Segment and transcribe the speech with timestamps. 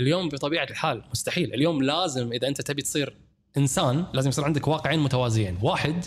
[0.00, 1.54] اليوم بطبيعة الحال مستحيل.
[1.54, 3.16] اليوم لازم إذا أنت تبي تصير
[3.56, 5.58] إنسان لازم يصير عندك واقعين متوازيين.
[5.62, 6.04] واحد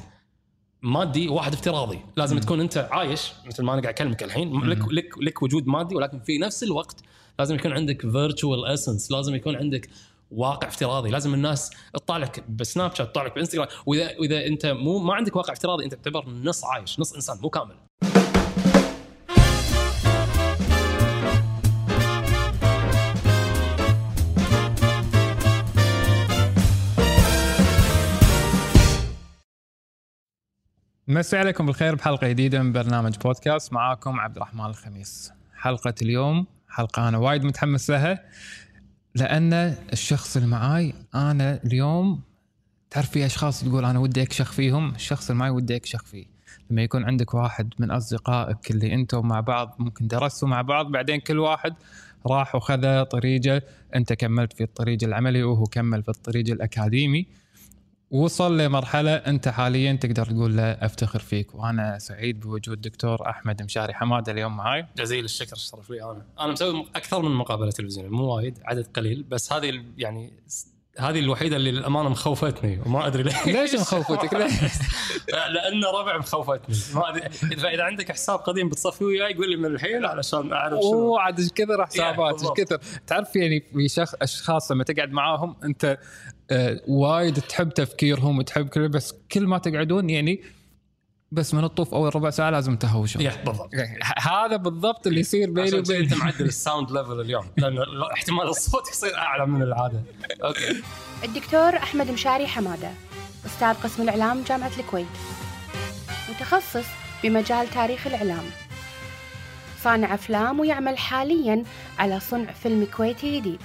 [0.82, 2.00] مادي وواحد افتراضي.
[2.18, 2.42] لازم مم.
[2.42, 6.20] تكون أنت عايش مثل ما أنا قاعد أكلمك الحين لك لك لك وجود مادي ولكن
[6.20, 7.02] في نفس الوقت
[7.40, 9.90] لازم يكون عندك virtual essence لازم يكون عندك
[10.32, 11.10] واقع افتراضي.
[11.10, 13.68] لازم الناس تطلع لك بسناب شات تطلع لك بإنستغرام.
[13.86, 17.50] وإذا وإذا أنت مو ما عندك واقع افتراضي أنت تعتبر نص عايش نص إنسان مو
[17.50, 17.76] كامل.
[31.10, 33.74] مسي عليكم بالخير بحلقة جديدة من برنامج بودكاست.
[33.74, 35.32] معاكم عبد الرحمن الخميس.
[35.56, 38.24] حلقة اليوم حلقة أنا وايد متحمس لها
[39.16, 39.54] لأن
[39.94, 42.22] الشخص اللي معاي أنا اليوم
[42.90, 46.26] تعرف في أشخاص تقول أنا ودي أكشخ فيهم؟ الشخص اللي معي ودي أكشخ فيه.
[46.70, 51.20] لما يكون عندك واحد من أصدقائك اللي أنتم مع بعض ممكن درستوا مع بعض بعدين
[51.20, 51.74] كل واحد
[52.28, 53.62] راح وخذ طريقه
[53.96, 57.26] أنت كملت في الطريق العملي وهو كمل في الطريق الأكاديمي.
[58.12, 61.56] وصل لمرحلة أنت حاليا تقدر تقول له أفتخر فيك.
[61.56, 64.86] وأنا سعيد بوجود دكتور أحمد مشاري حماده اليوم معاي.
[64.98, 66.26] جزيل الشكر الشرف لي أنا.
[66.40, 70.34] أنا مسوي أكثر من مقابلة تلفزيونية مو وايد عدد قليل بس هذه يعني
[71.00, 73.46] هذه الوحيدة اللي للأمانة مخوفتني وما أدري ليش.
[73.46, 74.34] ليش مخوفتك؟
[75.54, 76.76] لأن ربع مخوفتني.
[76.96, 77.30] ما أدري.
[77.56, 80.94] فاذا عندك حساب قديم بتصفي وياي قول لي من الحين علشان أعرف شنو.
[80.94, 82.52] أوه عاد إيش كثر حسابات إيش.
[82.58, 85.98] كثر؟ تعرف يعني في شخص أشخاص لما تقعد معاهم أنت
[86.52, 90.42] آه، وايد تحب تفكيرهم وتحب كل بس كل ما تقعدون يعني
[91.32, 92.78] بس من الطوف أول ربع ساعة لازم
[93.20, 93.70] يا بالضبط.
[93.76, 97.78] ه- هذا بالضبط اللي يصير بيني وبين أنت معدل ال sound level اليوم لأن
[98.14, 100.04] احتمال الصوت يصير أعلى من العادة.
[100.44, 100.84] okay
[101.24, 102.92] الدكتور أحمد مشاري حمادة
[103.46, 105.08] أستاذ قسم الإعلام جامعة الكويت
[106.30, 106.86] متخصص
[107.24, 108.44] بمجال تاريخ الإعلام.
[109.84, 111.64] صانع أفلام ويعمل حاليا
[112.00, 113.60] على صنع فيلم كويتي جديد.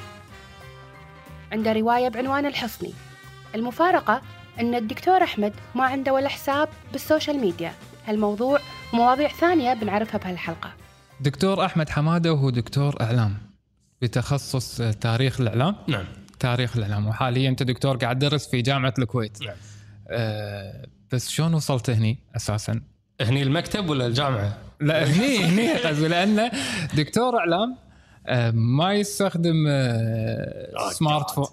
[1.52, 2.92] عنده رواية بعنوان الحصني.
[3.54, 4.22] المفارقة
[4.60, 7.72] أن الدكتور أحمد ما عنده ولا حساب بال social media.
[8.06, 8.60] هالموضوع
[8.92, 10.72] ومواضيع ثانية بنعرفها بهالحلقة.
[11.20, 13.38] دكتور أحمد حمادة وهو دكتور إعلام
[14.02, 15.76] بتخصص تاريخ الإعلام.
[15.88, 16.04] نعم.
[16.40, 17.06] تاريخ الإعلام.
[17.06, 19.42] وحاليا أنت دكتور قاعد تدرس في جامعة الكويت.
[19.42, 19.56] نعم.
[20.08, 22.80] أه بس شلون وصلت هني أساسا؟
[23.20, 26.50] هني المكتب ولا الجامعة؟ لا هني هني قصدي لأنه
[26.94, 27.83] دكتور إعلام آه،
[28.52, 31.46] ما يستخدم آه، آه، smart phone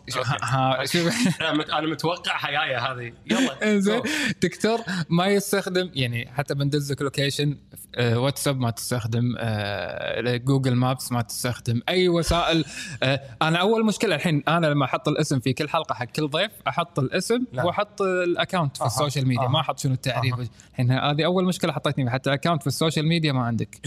[1.74, 3.14] أنا متوقع حيايه هذه.
[3.32, 3.98] يلا إنزين.
[3.98, 4.04] جو.
[4.42, 7.58] دكتور ما يستخدم يعني حتى بندز لك location
[7.96, 12.66] آه، واتساب ما تستخدم آه، Google Maps ما تستخدم أي وسائل.
[13.03, 16.52] آه، أنا أول مشكلة الحين أنا لما أحط الاسم في كل حلقة حق كل ضيف
[16.68, 17.66] أحط الاسم نعم.
[17.66, 18.86] وأحط ال account في.
[18.86, 19.48] ال social media.
[19.48, 20.36] ما أحط شنو التعريف.
[20.72, 23.80] الحين هذه أول مشكلة حطيتني حتى account في ال social media ما عندك.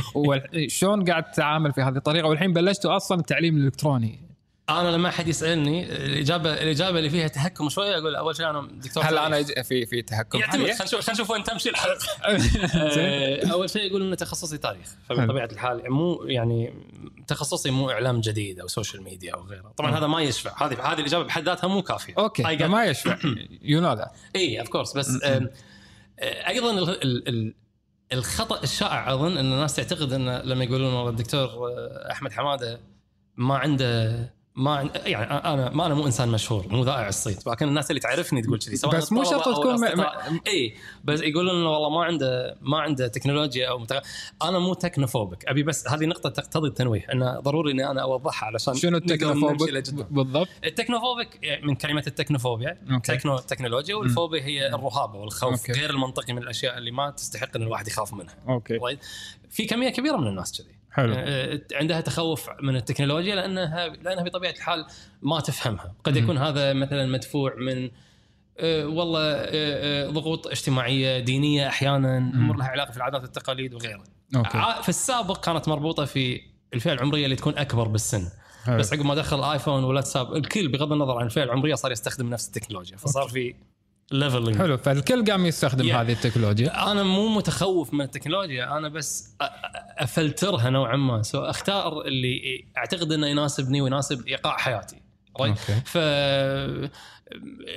[0.68, 4.30] شلون قاعد تتعامل في هذه الطريقة؟ والحين بلشتوا أصلا التعليم الإلكتروني.
[4.68, 5.92] أنا لما احد يسألني.
[5.92, 9.18] الإجابة الإجابة اللي فيها تهكم شوية أقول أول شيء أنا دكتور هل.
[9.18, 12.06] أنا في في تهكم يعتمد؟ خلينا نشوف خلينا نشوف وين تمشي الحلقة.
[13.54, 14.94] أول شيء يقول إنه تخصصي تاريخ.
[15.08, 16.74] فبطبيعة الحال مو يعني
[17.26, 19.72] تخصصي مو إعلام جديد أو social media أو غيره.
[19.76, 20.66] طبعا هذا ما يشفع.
[20.66, 22.14] هذه هذه الإجابة بحد ذاتها مو كافية.
[22.18, 23.18] okay ما يشفع.
[23.62, 25.50] you know that اي of course بس آه،
[26.48, 27.54] أيضا ال- ال- ال-
[28.12, 31.50] الخطأ الشائع أظن إن الناس تعتقد إن لما يقولون والله الدكتور
[32.10, 32.80] أحمد حمادة
[33.36, 37.90] ما عنده ما يعني أنا ما أنا مو إنسان مشهور مو ذائع الصيت لكن الناس
[37.90, 40.40] اللي تعرفني تقول كذي سواء بس مو شرط تكون م- الأصدقاء.
[40.46, 40.74] اي
[41.04, 43.98] بس يقولون إنه والله ما عنده ما عنده تكنولوجيا أو متغ...
[44.42, 48.74] أنا مو technophobic أبي بس هذه نقطة تقتضي التنويه إنه ضروري إني أنا أوضحها علشان
[48.74, 49.72] شنو ال technophobic.
[50.10, 53.16] بالضبط؟ ال technophobic من كلمة ال technophobia okay.
[53.16, 55.72] تكنو تكنولوجيا والفوبيا هي الرهابة والخوف okay.
[55.80, 58.78] غير المنطقي من الأشياء اللي ما تستحق إن الواحد يخاف منها okay
[59.50, 61.14] في كمية كبيرة من الناس كذي حلو.
[61.16, 64.86] آه، عندها تخوف من التكنولوجيا لأنها لأنها بطبيعة الحال
[65.22, 65.94] ما تفهمها.
[66.04, 67.90] قد يكون هذا مثلا مدفوع من
[68.58, 69.46] آه، والله آه،
[70.06, 74.04] آه، ضغوط اجتماعية دينية أحيانا امور لها علاقة في العادات والتقاليد وغيره.
[74.36, 74.58] okay.
[74.58, 76.40] ع- في السابق كانت مربوطة في
[76.74, 78.28] الفئة العمرية اللي تكون أكبر بالسن.
[78.64, 78.76] حلو.
[78.78, 82.46] بس عقب ما دخل آيفون والواتساب الكل بغض النظر عن الفئة العمرية صار يستخدم نفس
[82.46, 82.96] التكنولوجيا.
[82.96, 83.54] فصار في
[84.12, 85.94] leveling حلو فالكل قام يستخدم Yeah.
[85.94, 86.92] هذه التكنولوجيا.
[86.92, 89.36] أنا مو متخوف من التكنولوجيا أنا بس
[89.98, 91.22] أفلترها نوعا ما.
[91.22, 94.96] so أختار اللي أعتقد إنه يناسبني ويناسب إيقاع حياتي.
[94.96, 95.40] Right?
[95.42, 95.80] okay.
[95.84, 95.98] ف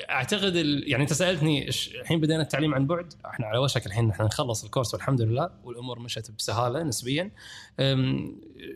[0.09, 0.83] أعتقد ال...
[0.91, 4.68] يعني أنت سألتني الحين بدينا التعليم عن بعد إحنا على وشك الحين إحنا نخلص ال
[4.68, 7.31] course والحمد لله والأمور مشت بسهالة نسبيا.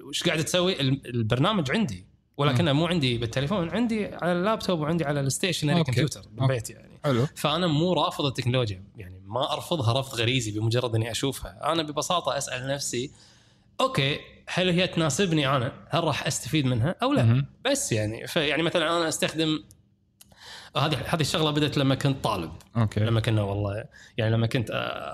[0.07, 2.05] وش قاعد تسوي؟ ال- البرنامج عندي
[2.37, 5.83] ولكنه مو عندي بالتليفون عندي على اللابتوب وعندي على ال stationary.
[5.83, 11.11] computer بالبيت يعني حلو فأنا مو رافض التكنولوجيا يعني ما أرفضها رفض غريزي بمجرد إني
[11.11, 13.11] أشوفها أنا ببساطة أسأل نفسي
[13.81, 18.97] okay هل هي تناسبني أنا؟ هل راح أستفيد منها أو لا؟ بس يعني فيعني مثلا
[18.97, 19.63] أنا أستخدم
[20.77, 23.83] هذه هذه الشغلة بدأت لما كنت طالب okay لما كنا والله
[24.17, 24.69] يعني لما كنت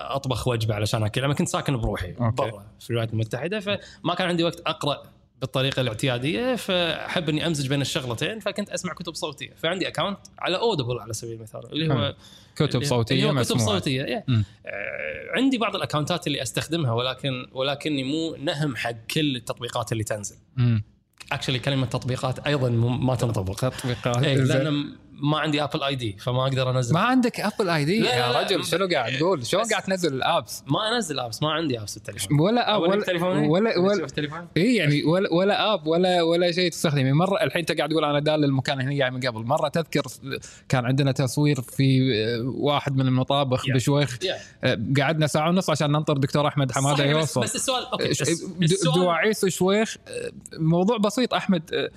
[0.09, 2.11] أطبخ وجبه علشان أكل لما كنت ساكن بروحي.
[2.11, 5.12] برا في الولايات المتحدة فما كان عندي وقت أقرأ
[5.43, 10.99] بالطريقة الاعتيادية فأحب إني أمزج بين الشغلتين فكنت أسمع كتب صوتية فعندي account على Audible
[10.99, 12.15] على سبيل المثال اللي هو.
[12.55, 14.23] كتب صوتية اللي هو كتب مسموعة صوتية yeah.
[14.27, 14.45] مم.
[14.65, 20.35] آه، عندي بعض الاكونتات اللي أستخدمها ولكن ولكني مو نهم حق كل التطبيقات اللي تنزل.
[21.31, 24.35] actually كلمة تطبيقات أيضا ما تنطبق تطبيقات إيه.
[24.35, 28.41] لأن ما عندي Apple ID فما أقدر أنزل ما عندك Apple ID يا.
[28.41, 31.93] رجل شنو قاعد تقول؟ شلون قاعد تنزل ال apps؟ ما أنزل apps ما عندي apps
[31.97, 36.51] بالتليفون ولا app ولا تليفوني؟ ولا ولا تليفون؟ إي يعني ولا ولا app ولا ولا
[36.51, 39.67] شيء تستخدمه مرة الحين أنت قاعد تقول أنا دال المكان هنا جاي من قبل مرة
[39.67, 40.03] تذكر
[40.69, 43.73] كان عندنا تصوير في آه، واحد من المطابخ Yeah.
[43.75, 44.27] بشويخ Yeah.
[44.63, 48.09] آه، قعدنا ساعة ونص عشان ننطر دكتور أحمد حمادة صحيح، بس, يوصل بس السؤال okay
[48.61, 51.89] بس دواعيس شويخ آه، موضوع بسيط أحمد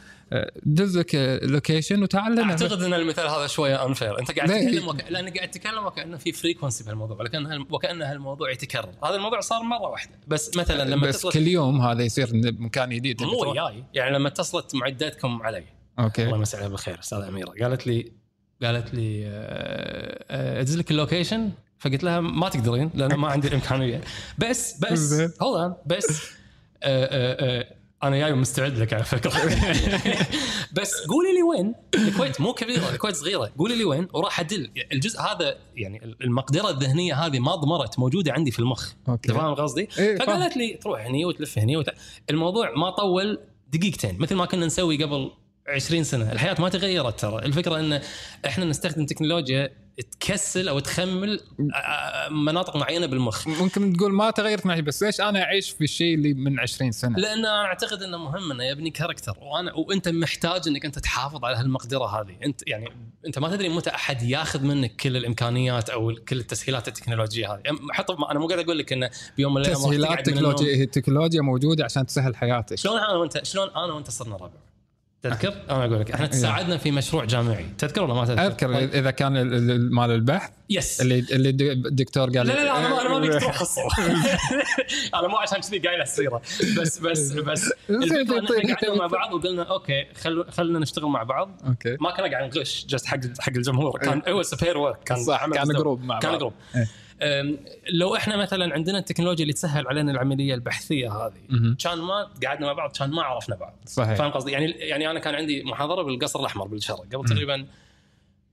[0.66, 5.04] دز لك location وتعال لنا أعتقد إن المثال هذا شوية unfair أنت قاعد تتكلم وك...
[5.10, 7.66] لأنك قاعد تتكلم وكانه في frequency في الموضوع ولكن هال...
[7.70, 8.92] وكأن هالموضوع يتكرر.
[9.04, 10.18] هذا الموضوع صار مرة واحدة.
[10.26, 13.50] بس مثلا لما بس اتصلت كل يوم هذا يصير مكان جديد مو.
[13.50, 13.84] وياي.
[13.94, 15.58] يعني لما اتصلت معدتكم علي.
[15.58, 15.68] الله
[15.98, 16.22] okay.
[16.22, 17.52] يمسي عليها بالخير أستاذة أميرة.
[17.62, 18.12] قالت لي
[18.62, 19.26] قالت لي
[20.30, 24.00] ادز لك ال location فقلت لها ما تقدرين لأن ما عندي الإمكانية.
[24.38, 25.12] بس بس.
[25.42, 26.30] هولد بس
[26.82, 27.66] آه، آه، آه،
[28.02, 29.32] أنا جاي مستعد لك على فكرة.
[30.81, 33.52] بس قولي لي وين الكويت مو كبيرة الكويت صغيرة.
[33.58, 34.70] قولي لي وين وراح أدل.
[34.93, 38.93] الجزء هذا يعني المقدرة الذهنية هذه ما ضمرت موجودة عندي في المخ.
[39.08, 40.19] انت فاهم قصدي؟ إيه،.
[40.19, 41.87] فقالت لي تروح هني وتلف هني وت...
[42.31, 43.38] الموضوع ما طول
[43.69, 45.31] دقيقتين مثل ما كنا نسوي قبل
[45.69, 48.00] 20 سنة، الحياة ما تغيرت ترى، الفكرة إن
[48.46, 53.48] إحنا نستخدم تكنولوجيا تكسل أو تخمل آه، آه، مناطق معينة بالمخ.
[53.48, 57.19] ممكن تقول ما تغيرت معي بس ليش أنا أعيش في الشيء اللي من 20 سنة
[57.19, 61.56] لأن أنا أعتقد إنه مهم إنه يبني character وأنا وأنت محتاج إنك أنت تحافظ على
[61.56, 62.88] هالمقدرة هذه، أنت يعني
[63.26, 67.78] أنت ما تدري متى أحد ياخذ منك كل الإمكانيات أو كل التسهيلات التكنولوجية هذه، يعني
[67.90, 70.26] حتى أنا مو قاعد أقول لك إنه بيوم من الأيام تسهيلات.
[70.26, 74.65] تكنولوجيا هي التكنولوجيا موجودة عشان تسهل حياتك شلون أنا وانت شلون أنا وأنت صرنا ربع؟
[75.31, 78.90] تذكر؟ أنا أقول لك إحنا تساعدنا في مشروع جامعي، تذكر ولا ما تذكر؟ أذكر طيب.
[78.94, 80.50] إذا كان ال- ال- مال البحث.
[80.70, 83.61] yes اللي اللي الد- الدكتور قال لا لا لا أنا ما أنا ما أبيك تروح
[83.61, 83.82] قصه
[85.19, 86.43] أنا مو عشان كذي قايل السيرة.
[86.81, 87.73] بس بس بس.
[87.90, 91.61] الفكرة إن إحنا قعدنا مع بعض وقلنا okay خل خلينا نشتغل مع بعض.
[91.66, 91.96] okay.
[92.00, 93.99] ما كنا قاعد نغش just حق حق الجمهور.
[93.99, 95.69] كان هو pair work كان صح كان.
[95.68, 96.40] group مع كان بعض.
[96.40, 96.82] group إيه.
[96.82, 96.87] أم،
[97.92, 101.76] لو إحنا مثلا عندنا التكنولوجيا اللي تسهل علينا العملية البحثية هذه.
[101.78, 103.74] كان ما قعدنا مع بعض كان ما عرفنا بعض.
[103.86, 104.14] صحيح.
[104.14, 107.66] فاهم قصدي؟ يعني يعني أنا كان عندي محاضرة بالقصر الأحمر بالشرق قبل تقريبا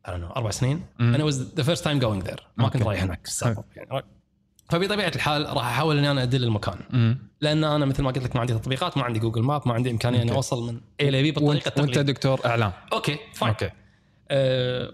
[0.08, 0.86] أربع سنين.
[1.00, 2.84] أنا was the first time going there ما كنت.
[2.84, 3.26] رايح هناك.
[3.26, 4.04] السابق يعني
[4.70, 6.80] فبطبيعة الحال راح أحاول إني أنا أدل المكان.
[6.90, 7.18] مم.
[7.42, 9.92] لأن أنا مثل ما قلت لك ما عندي تطبيقات ما عندي Google Map ما عندي
[9.92, 10.32] إمكانية إني.
[10.32, 12.72] أوصل من A ل B بالطريقة وأنت, وانت دكتور أعلام.
[12.94, 13.70] okay fine okay.
[14.32, 14.92] أه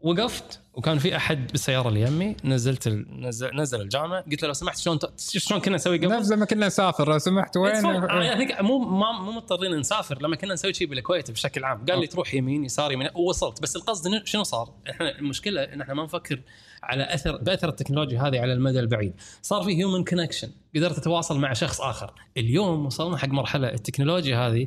[0.00, 0.60] وقفت.
[0.76, 3.06] وكان في أحد بالسيارة اللي يمي نزلت ال...
[3.20, 5.20] نزل نزل الجامعة قلت له لو سمحت شلون ت...
[5.20, 9.32] شلون كنا نسوي قبل؟ نفس لما كنا نسافر لو سمحت وين؟ يعني مو ما مو
[9.32, 11.84] مضطرين نسافر لما كنا نسوي شيء بالكويت بشكل عام.
[11.90, 13.62] قال لي تروح يمين يسار يمين ووصلت.
[13.62, 16.40] بس القصد شنو صار؟ إحنا المشكلة إن إحنا ما نفكر
[16.82, 21.52] على اثر بأثر التكنولوجيا هذه على المدى البعيد، صار في هيومن كونكشن، قدرت تتواصل مع
[21.52, 24.66] شخص آخر، اليوم وصلنا حق مرحلة التكنولوجيا هذه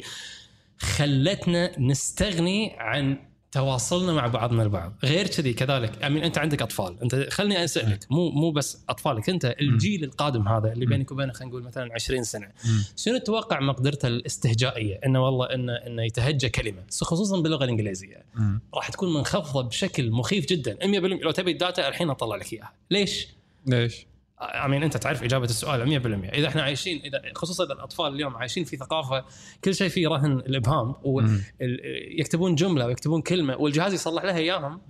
[0.79, 4.94] خلتنا نستغني عن تواصلنا مع بعضنا البعض.
[5.03, 7.01] غير كذي كذلك أمين أنت عندك أطفال.
[7.01, 11.50] أنت خلني أسألك مو مو بس أطفالك أنت الجيل القادم هذا اللي بينك وبينه خلينا
[11.50, 12.51] نقول مثلا 20 سنة.
[12.96, 18.25] شنو تتوقع مقدرته الاستهجائية؟ إنه والله إنه إنه يتهجى كلمة خصوصا باللغة الإنجليزية.
[18.74, 22.74] راح تكون منخفضة بشكل مخيف جدا 100% لو تبي ال data الحين أطلع لك إياها.
[22.91, 23.27] ليش؟
[23.65, 24.06] ليش؟
[24.41, 28.63] امين أنت تعرف إجابة السؤال 100% إذا إحنا عايشين إذا خصوصا إذا الأطفال اليوم عايشين
[28.63, 29.25] في ثقافة
[29.63, 30.96] كل شيء فيه رهن الابهام.
[31.03, 34.81] ويكتبون جملة ويكتبون كلمة والجهاز يصلح لها إياهم.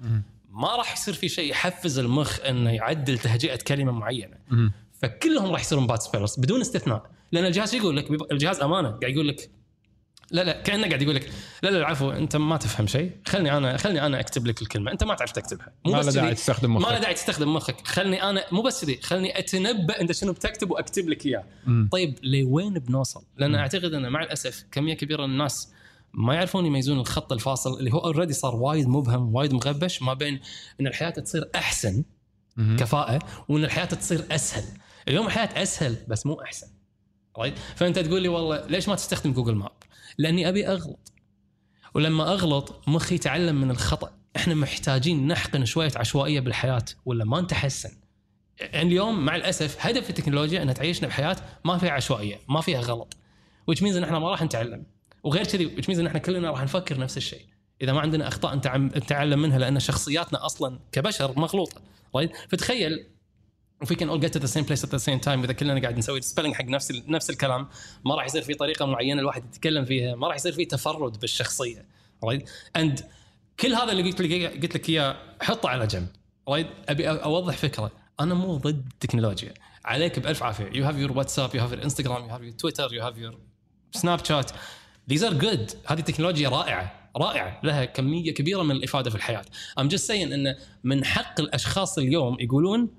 [0.50, 4.38] ما راح يصير في شيء يحفز المخ إنه يعدل تهجئة كلمة معينة.
[5.02, 9.28] فكلهم راح يصيرون bad spellers بدون استثناء لأن الجهاز يقول لك الجهاز أمانة قاعد يقول
[9.28, 9.50] لك
[10.32, 11.32] لا لا كأنه قاعد يقول لك
[11.64, 13.12] لا لا العفو أنت ما تفهم شيء.
[13.28, 14.92] خلني أنا خلني أنا أكتب لك الكلمة.
[14.92, 15.74] أنت ما تعرف تكتبها.
[15.86, 17.02] مو ما بس داعي تستخدم ما له مخك.
[17.02, 17.88] داعي تستخدم مخك.
[17.88, 21.44] خلني أنا مو بس كذي خلني أتنبأ أنت شنو بتكتب وأكتب لك إياه.
[21.92, 25.72] طيب لوين بنوصل؟ لأن أعتقد أن مع الأسف كمية كبيرة من الناس
[26.14, 30.40] ما يعرفون يميزون الخط الفاصل اللي هو already صار وايد مبهم وايد مغبش ما بين
[30.82, 32.04] إن الحياة تصير أحسن
[32.58, 32.78] مم.
[32.80, 33.20] كفاءة
[33.50, 34.64] وإن الحياة تصير أسهل.
[35.08, 36.68] اليوم الحياة أسهل بس مو أحسن.
[37.38, 39.72] right فأنت تقول لي والله ليش ما تستخدم Google Map
[40.20, 41.14] لأني أبي أغلط.
[41.94, 44.12] ولما أغلط مخي يتعلم من الخطأ.
[44.36, 47.92] إحنا محتاجين نحقن شوية عشوائية بالحياة ولا ما نتحسن؟
[48.62, 53.18] اليوم مع الأسف هدف التكنولوجيا انها تعيشنا بحياة ما فيها عشوائية ما فيها غلط.
[53.72, 54.86] Which means إن إحنا ما راح نتعلم.
[55.24, 57.46] وغير كذي which means إن إحنا كلنا راح نفكر نفس الشيء.
[57.82, 61.82] إذا ما عندنا أخطاء نتعلم منها لأن شخصياتنا أصلا كبشر مغلوطة.
[62.50, 63.08] فتخيل
[63.84, 65.44] if we can all get to the same place at the same time.
[65.44, 67.68] إذا كلنا قاعد نسوي سبيلنج حق نفس نفس الكلام
[68.06, 71.86] ما راح يصير في طريقة معينة الواحد يتكلم فيها ما راح يصير في تفرد بالشخصية.
[72.26, 72.42] Right
[72.78, 73.04] and
[73.60, 76.08] كل هذا اللي قلت لك قلت لك إياه حطه على جنب.
[76.50, 77.92] Right أبي أوضح فكرة.
[78.20, 79.54] أنا مو ضد التكنولوجيا
[79.86, 80.70] عليك بألف عافية.
[80.70, 83.38] You have your واتساب you have your انستغرام you have your تويتر you have your
[83.92, 84.52] سناب شات
[85.12, 85.76] these are good.
[85.86, 87.10] هذه التكنولوجيا رائعة.
[87.18, 87.60] رائعة.
[87.64, 89.46] لها كمية كبيرة من الإفادة في الحياة.
[89.80, 92.99] I'm just saying انه من حق الأشخاص اليوم يقولون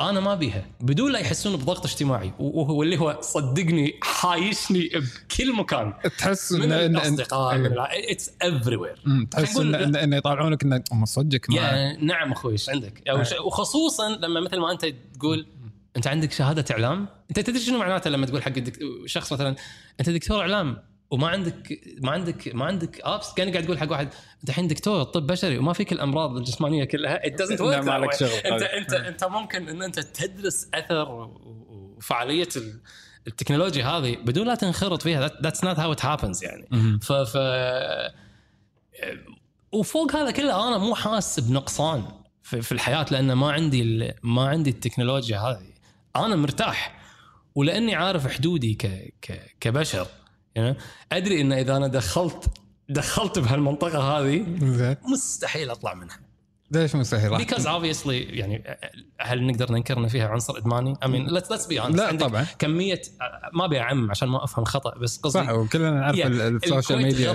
[0.00, 0.64] أنا ما بيها.
[0.80, 2.32] بدون لا يحسون بضغط اجتماعي.
[2.38, 5.94] وهو اللي هو صدقني حايشني بكل مكان.
[6.18, 7.72] تحس من ان الأصدقاء.
[8.12, 13.02] اتس افري وير تحس ان ان إن يطالعونك هم صدقك يا نعم أخوي إيش عندك؟
[13.22, 14.86] ش- وخصوصا لما مثل ما أنت
[15.18, 15.46] تقول
[15.96, 18.52] أنت عندك شهادة إعلام؟ أنت تدري شنو معناته لما تقول حق.
[19.06, 19.56] شخص مثلا
[20.00, 20.76] أنت دكتور إعلام؟
[21.12, 24.08] وما عندك ما عندك ما عندك apps كأنك قاعد تقول حق واحد
[24.40, 28.14] أنت الحين دكتور طب بشري وما فيك الأمراض الجسمانية كلها it doesn't work ما لك.
[28.14, 28.28] شغل.
[28.30, 31.08] أنت أنت أنت ممكن إن أنت تدرس أثر
[31.70, 32.80] وفعالية ال-
[33.26, 36.68] التكنولوجيا هذه بدون لا تنخرط فيها that's not how it happens يعني.
[37.02, 37.36] ف ف
[39.72, 42.04] وفوق هذا كله أنا مو حاسس بنقصان
[42.42, 45.72] في, في الحياة لأن ما عندي ال- ما عندي التكنولوجيا هذه
[46.16, 46.98] أنا مرتاح
[47.54, 48.86] ولأني عارف حدودي ك
[49.22, 50.06] ك كبشر
[50.54, 50.76] يعني
[51.12, 52.44] أدري إن إذا أنا دخلت
[52.88, 54.46] دخلت بهالمنطقة هذه
[55.12, 56.20] مستحيل أطلع منها.
[56.72, 57.40] ليش راح.
[57.42, 58.78] Because obviously يعني
[59.20, 61.94] هل نقدر ننكر إن فيها عنصر إدماني؟ I mean let's let's be honest.
[61.96, 62.46] لا طبعا.
[62.58, 63.02] كمية
[63.52, 66.26] ما أبي اعمم عشان ما أفهم خطأ بس قصدي صح وكلنا نعرف Yeah.
[66.26, 67.32] ال- ال social media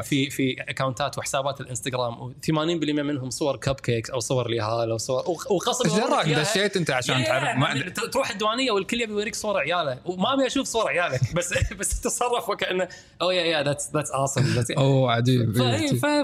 [0.00, 2.50] في في account ات وحسابات الإنستغرام و80%
[2.88, 6.42] منهم صور cupcakes أو صور اليهال أو صور وغ- وغصب إيش إياها.
[6.42, 10.34] دشيت أنت عشان Yeah, تعرف ما يعني تروح الديوانية والكل يبي يوريك صور عياله وما
[10.34, 12.88] أبي أشوف صور عيالك بس بس تتصرف وكأنه
[13.22, 15.52] Oh yeah yeah that's that's awesome أوه عجيب.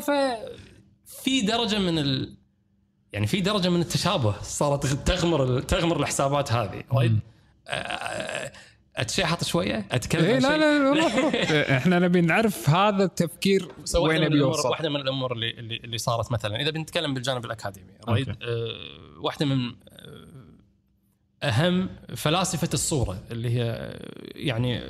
[0.03, 0.11] ف
[1.23, 2.35] في درجة من ال
[3.13, 6.83] يعني في درجة من التشابه صارت تغمر تغمر الحسابات هذه.
[6.93, 7.19] وايد.
[8.97, 10.79] اتشحط شوية؟ أتكلم عن لا.
[10.79, 11.35] لا روح روح.
[11.79, 14.69] إحنا نبي نعرف هذا التفكير وين من يبي الأمور يوصل.
[14.69, 16.61] واحدة من الأمور اللي اللي, صارت مثلا.
[16.61, 17.93] إذا بنتكلم بالجانب الأكاديمي.
[18.09, 18.27] أه
[19.21, 19.75] واحدة من
[21.43, 23.95] أهم فلاسفة الصورة اللي هي
[24.35, 24.81] يعني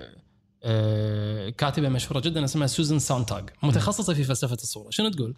[1.59, 4.90] كاتبة مشهورة جدا اسمها سوزان سونتاغ متخصصة في فلسفة الصورة.
[4.90, 5.35] شنو تقول؟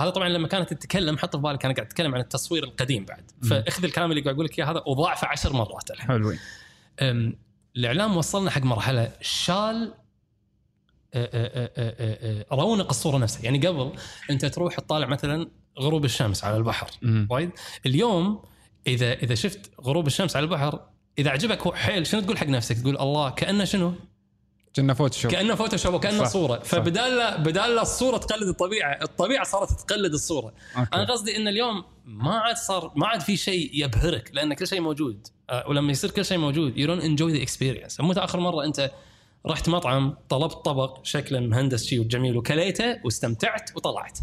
[0.00, 3.30] هذا طبعا لما كانت تتكلم حط في بالك أنا قاعد اتكلم عن التصوير القديم بعد.
[3.50, 6.08] فاخذ الكلام اللي قاعد أقول لك إياه هذا وضاعفه عشر مرات الحين.
[6.08, 6.38] حلوين.
[7.76, 9.94] الإعلام وصلنا حق مرحلة شال
[11.14, 11.30] أه،
[11.74, 13.44] أه، رونق الصورة نفسها.
[13.44, 13.92] يعني قبل
[14.30, 16.90] أنت تروح تطالع مثلا غروب الشمس على البحر.
[17.30, 17.50] وايد؟
[17.86, 18.42] اليوم
[18.86, 20.80] إذا إذا شفت غروب الشمس على البحر
[21.18, 23.94] إذا عجبك حيل شنو تقول حق نفسك؟ تقول الله كأنه شنو؟
[24.76, 26.58] كنا فوتوشوب كأنه فوتوشوب وكأنه صح، صورة.
[26.58, 26.64] صح.
[26.64, 30.52] فبدال بدال لا الصورة تقلد الطبيعة الطبيعة صارت تقلد الصورة.
[30.76, 31.12] أنا okay.
[31.12, 35.26] قصدي إن اليوم ما عاد صار ما عاد في شيء يبهرك لأن كل شيء موجود.
[35.50, 38.90] أه، ولما يصير كل شيء موجود you don't enjoy the experience متى اخر مرة أنت
[39.46, 44.18] رحت مطعم طلبت طبق شكله مهندس شيء وجميل وكليته واستمتعت وطلعت.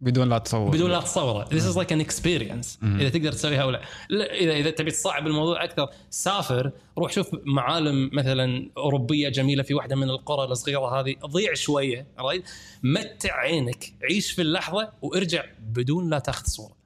[0.00, 1.44] بدون لا تصور بدون لا تصوره.
[1.44, 2.84] This is like an experience.
[2.84, 3.80] إذا تقدر تسويها أو لا.
[4.08, 9.74] لا، إذا إذا تبي تصعب الموضوع أكثر سافر روح شوف معالم مثلا أوروبية جميلة في
[9.74, 11.16] واحدة من القرى الصغيرة هذه.
[11.26, 12.44] ضيع شوية right
[12.82, 16.76] متع عينك عيش في اللحظة وارجع بدون لا تاخذ صورة.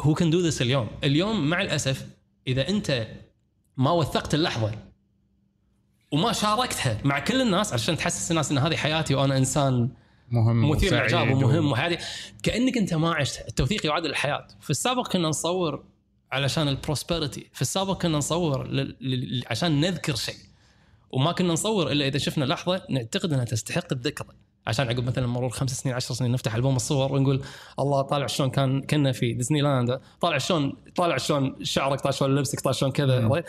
[0.00, 2.06] who can do this اليوم؟ اليوم مع الأسف
[2.46, 3.06] إذا أنت
[3.76, 4.72] ما وثقت اللحظة
[6.12, 9.90] وما شاركتها مع كل الناس عشان تحسس الناس إن هذه حياتي وأنا إنسان
[10.30, 11.98] مهم مثير للإعجاب ومهم وهذه.
[12.42, 13.48] كأنك أنت ما عشت.
[13.48, 14.46] التوثيق يعادل الحياة.
[14.60, 15.84] في السابق كنا نصور
[16.32, 18.96] علشان ال posterity في السابق كنا نصور ل...
[19.00, 19.42] ل...
[19.50, 20.34] عشان نذكر شيء.
[21.10, 24.26] وما كنا نصور إلا إذا شفنا لحظة نعتقد أنها تستحق الذكر
[24.66, 27.42] عشان عقب مثلا مرور خمس سنين عشر سنين نفتح ألبوم الصور ونقول
[27.78, 32.34] الله طالع شلون كان كنا في ديزني لاند طالع شلون طالع شلون شعرك طالع شلون
[32.34, 33.42] لبسك طالع شلون كذا.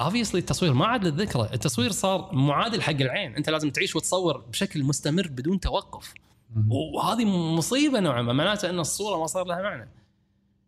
[0.00, 1.50] Obviously التصوير ما عاد للذكرى.
[1.54, 3.36] التصوير صار معادل حق العين.
[3.36, 6.14] انت لازم تعيش وتصور بشكل مستمر بدون توقف.
[6.94, 9.88] وهذه مصيبة نوعا ما معناته إن الصورة ما صار لها معنى.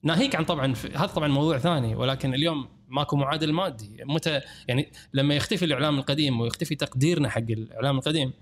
[0.03, 4.05] ناهيك عن طبعا هذا طبعا موضوع ثاني ولكن اليوم ماكو معادل مادي.
[4.05, 8.33] متى يعني لما يختفي الإعلام القديم ويختفي تقديرنا حق الإعلام القديم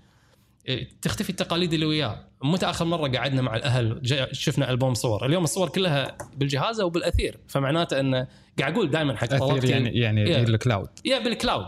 [1.01, 2.27] تختفي التقاليد اللي وياه.
[2.43, 4.01] متى آخر مرة قعدنا مع الأهل
[4.31, 8.27] شفنا ألبوم صور اليوم الصور كلها بالجهاز أو بالأثير فمعناته انه
[8.59, 10.49] قاعد أقول دائما حق طلبتي يعني يعني Yeah.
[10.49, 11.65] الكلاود يا بالكلاود.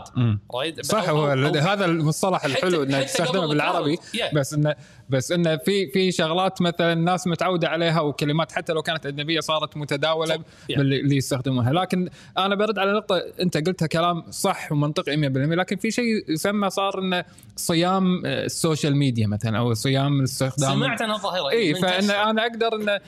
[0.54, 3.96] رايد صح هو هذا المصطلح الحلو حتى تستخدمه بالعربي.
[3.96, 4.34] Yeah.
[4.34, 4.74] بس انه
[5.10, 9.76] بس انه في في شغلات مثلا الناس متعودة عليها وكلمات حتى لو كانت أجنبية صارت
[9.76, 10.42] متداولة.
[10.68, 12.08] باللي اللي يستخدمونها لكن
[12.38, 16.98] أنا برد على نقطة أنت قلتها كلام صح ومنطقي 100% لكن في شيء يسمى صار
[16.98, 17.24] إنه
[17.56, 22.10] صيام آه، ال social media مثلا أو صيام الاستخدام سمعت عن الظاهره I'm a fan.
[22.10, 23.00] أنا أقدر إن آه،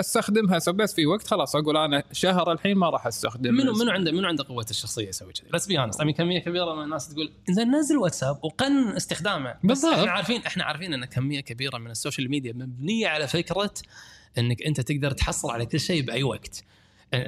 [0.00, 4.12] أستخدمها بس في وقت خلاص أقول أنا شهر الحين ما راح استخدم منو منو عنده
[4.12, 7.70] منو عنده قوة الشخصية يسوي كذي؟ بس Be honest كمية كبيرة من الناس تقول إنزين
[7.70, 9.94] نزل واتساب وقنن استخدامه بس بالضبط.
[9.94, 13.74] إحنا عارفين إحنا عارفين إن كمية كبيرة من ال social media مبنية على فكرة
[14.38, 16.64] إنك أنت تقدر تحصل على كل شيء بأي وقت.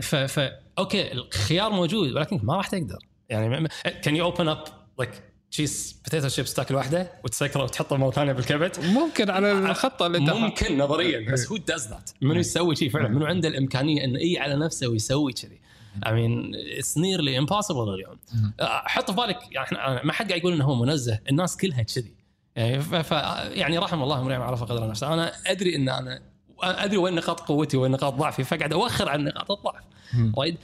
[0.03, 3.69] ف, ف okay الخيار موجود ولكن ما راح تقدر يعني
[4.03, 4.65] can you open up
[4.99, 8.81] like cheese potato chips تاكل واحدة وتسكره وتحطه مره ثانية بالكبت.
[8.81, 13.09] ممكن على الخطه اللي انت ممكن نظريا بس who does that منو يسوي شيء فعلا؟
[13.09, 15.61] منو عنده الإمكانية انه اي على نفسه ويسوي كذي؟
[16.07, 18.19] I mean it's nearly impossible اليوم.
[18.61, 22.15] آه، حط في بالك يعني ما حد قاعد يقول إنه هو منزه الناس كلها كذي.
[22.57, 25.15] يعني ف يعني رحم الله امرئ عرف قدر نفسه.
[25.15, 26.23] أنا أدري إن أنا
[26.63, 29.85] أدري وين نقاط قوتي وين نقاط ضعفي فقاعد أوخر عن نقاط الضعف.
[30.39, 30.59] رايد؟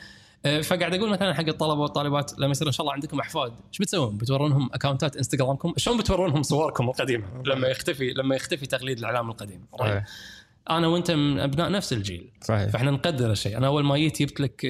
[0.44, 4.16] فقاعد أقول مثلا حق الطلبة والطالبات لما يصير إن شاء الله عندكم أحفاد إيش بتسوون؟
[4.16, 9.66] بتورونهم اكونتات إنستغرامكم؟ شلون بتورونهم صوركم القديمة لما يختفي لما يختفي تقليد الإعلام القديم؟
[10.70, 12.30] أنا وانت من ابناء نفس الجيل.
[12.44, 12.70] صحيح.
[12.70, 14.64] فاحنا نقدر الشيء أنا اول ما جيت جبت لك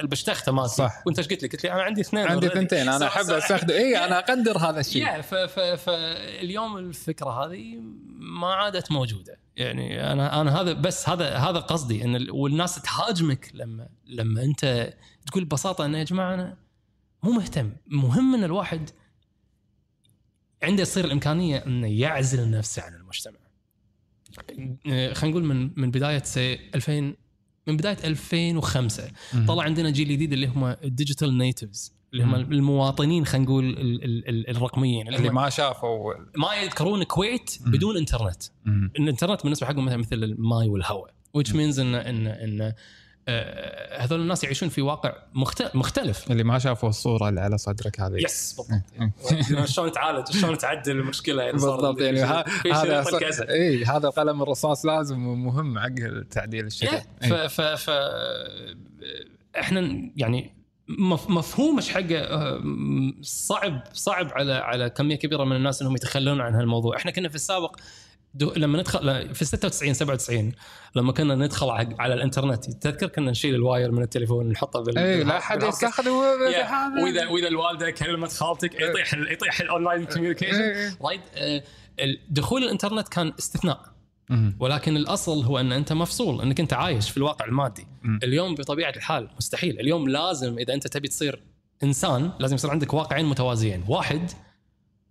[0.00, 0.74] البشتخته مالتي.
[0.74, 1.02] صح.
[1.06, 2.48] وانت إيش قلت لي؟ قلت لي أنا عندي اثنين عندي.
[2.48, 3.30] ثنتين أنا أحب.
[3.30, 5.20] استخدم إي أنا أقدر هذا الشيء.
[5.76, 7.78] فاليوم الفكرة هذه
[8.18, 9.38] ما عادت موجودة.
[9.56, 12.04] يعني أنا أنا هذا بس هذا هذا قصدي.
[12.04, 14.94] إن ال- والناس تهاجمك لما لما أنت
[15.26, 16.56] تقول ببساطة انه يا جماعة أنا
[17.22, 17.72] مو مهتم.
[17.86, 18.90] مهم إن الواحد
[20.62, 23.41] عنده يصير الإمكانية إنه يعزل نفسه عن المجتمع.
[25.14, 27.14] خلينا نقول من من بداية سي 2000
[27.66, 29.46] من بداية 2005 مم.
[29.46, 32.34] طلع عندنا جيل جديد اللي هم ال digital natives اللي هم.
[32.34, 37.58] المواطنين خلينا نقول ال- ال- ال- الرقميين اللي, اللي ما شافوا ما يذكرون الكويت.
[37.66, 38.90] بدون إنترنت مم.
[38.98, 42.74] الإنترنت بالنسبة حقهم مثلا مثل الماي والهواء which means إن إن إن آه،
[43.98, 46.30] هذول الناس يعيشون في واقع مخت- مختلف.
[46.30, 48.24] اللي ما شافوا الصورة اللي على صدرك هذه.
[48.24, 48.60] يس
[49.50, 49.68] بالضبط.
[49.68, 52.44] شلون تعالج شلون تعدل المشكلة صارت بالضبط يعني هذا
[53.50, 55.88] اي هذا القلم الرصاص لازم ومهم حق
[56.30, 57.00] تعديل الشيء.
[57.20, 57.90] ف ف ف
[59.60, 60.54] إحنا يعني
[60.88, 62.62] مف- مفهوم إيش حقه آه،
[63.22, 67.34] صعب صعب على على كمية كبيرة من الناس إنهم يتخلون عن هالموضوع، إحنا كنا في
[67.34, 67.76] السابق
[68.34, 70.52] دو لما ندخل في 96 97
[70.96, 75.24] لما كنا ندخل على الإنترنت تذكر كنا نشيل ال wire من التليفون ونحطه بال اي
[75.24, 75.82] لا احد بال hard case.
[75.82, 76.54] يستخدم Yeah.
[76.56, 80.96] هذا واذا وإذا الوالدة كلمت خالتك يطيح ال- يطيح ال online communication إيه.
[81.04, 81.62] Right آه،
[82.00, 83.92] ال- دخول الإنترنت كان استثناء.
[84.60, 87.86] ولكن الأصل هو أن أنت مفصول أنك أنت عايش في الواقع المادي.
[88.24, 91.42] اليوم بطبيعة الحال مستحيل اليوم لازم إذا أنت تبي تصير
[91.82, 94.30] إنسان لازم يصير عندك واقعين متوازيين واحد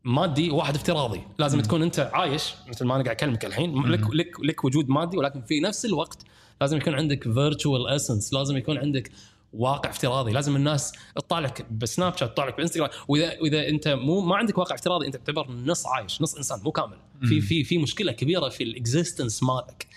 [0.03, 1.21] مادي وواحد افتراضي.
[1.39, 1.63] لازم مم.
[1.63, 5.41] تكون انت عايش مثل ما أنا قاعد أكلمك الحين لك لك لك وجود مادي ولكن
[5.41, 6.23] في نفس الوقت
[6.61, 9.11] لازم يكون عندك virtual essence لازم يكون عندك
[9.53, 10.31] واقع افتراضي.
[10.31, 12.89] لازم الناس تطالع لك بسناب شات تطالع لك بإنستغرام.
[13.07, 16.71] وإذا وإذا أنت مو ما عندك واقع افتراضي أنت تعتبر نص عايش نص إنسان مو
[16.71, 16.97] كامل.
[17.23, 19.87] في في في مشكلة كبيرة في ال existence مالك.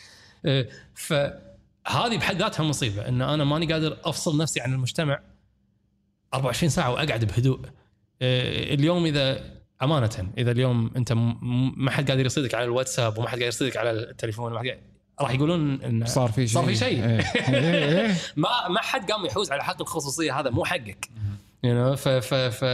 [0.46, 5.20] آه، فهذه بحد ذاتها مصيبه إن أنا ماني قادر أفصل نفسي عن المجتمع
[6.34, 7.60] 24 ساعة وأقعد بهدوء.
[8.22, 11.12] آه، اليوم إذا أمانة إذا اليوم أنت
[11.76, 14.80] ما حد قادر يصيدك على الواتساب وما حد قادر يصيدك على التليفون وما حد قادر-
[15.20, 17.04] راح يقولون إن صار في شيء صار في شيء.
[17.04, 17.20] إيه.
[17.48, 18.14] إيه،.
[18.36, 21.08] ما ما حد قام يحوز على حق الخصوصية هذا مو حقك
[21.66, 22.64] you know ف ف ف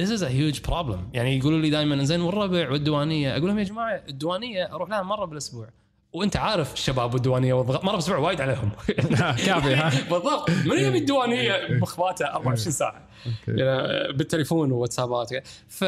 [0.00, 3.64] this is a huge problem يعني يقولوا لي دائما زين والربع والديوانية أقول لهم يا
[3.64, 5.68] جماعة الديوانية أروح لها مرة بالأسبوع
[6.12, 8.70] وانت عارف الشباب والديوانية والضغط مره بالاسبوع وايد عليهم.
[9.46, 10.50] كافي ها؟ بالضبط.
[10.50, 13.08] من يبي الديوانية مخباته 24 ساعة.
[13.48, 15.28] يعني بالتليفون وواتسابات.
[15.68, 15.84] ف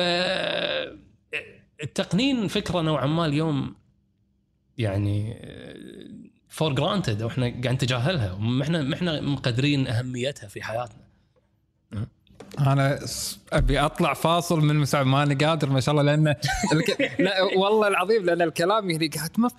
[1.82, 3.74] التقنين فكرة نوعا ما اليوم
[4.78, 5.36] يعني
[6.48, 8.36] for granted أو إحنا قاعد نتجاهلها.
[8.36, 11.02] ما إحنا ما إحنا مقدرين أهميتها في حياتنا.
[12.58, 12.98] أنا
[13.52, 16.34] أبي أطلع فاصل من مساعد ماني قادر ما شاء الله لأن
[16.72, 17.20] الك...
[17.20, 19.54] لا والله العظيم لأن الكلام يعني قاعد ما إيه،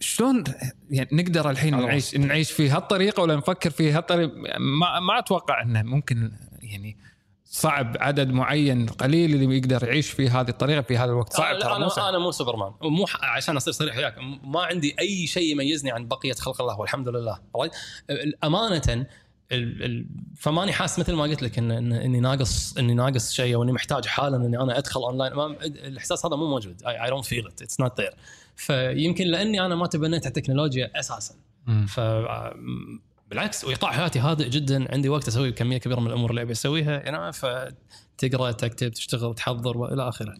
[0.00, 0.44] شلون
[0.90, 1.80] يعني نقدر الحين.
[1.80, 6.96] نعيش نعيش في هالطريقة ولا نفكر في هالطريقة؟ ما ما أتوقع إنه ممكن يعني
[7.44, 11.32] صعب عدد معين قليل اللي يقدر يعيش في هذه الطريقة في هذا الوقت.
[11.32, 12.72] صعب ترى مو أنا مو سوبرمان.
[12.82, 14.14] مو ح- عشان أصير صريح وياك
[14.44, 17.38] ما عندي أي شيء يميزني عن بقية خلق الله والحمد لله؟
[18.44, 19.06] أمانة
[20.36, 23.72] فماني حاس مثل ما قلت لك ان إن- إني ناقص إني ناقص شيء أو إني
[23.72, 26.82] محتاج حالا إني أنا أدخل اونلاين الإحساس هذا مو موجود.
[26.86, 28.14] I don't feel it it's not there
[28.58, 31.34] فيمكن لأني أنا ما تبنيت التكنولوجيا أساسا.
[31.88, 32.00] ف
[33.30, 34.92] بالعكس وإيقاع حياتي هادئ جدا.
[34.94, 39.78] عندي وقت أسوي كمية كبيرة من الأمور اللي أبي أسويها يعني فتقرا تكتب تشتغل تحضر
[39.78, 40.34] وإلى آخره.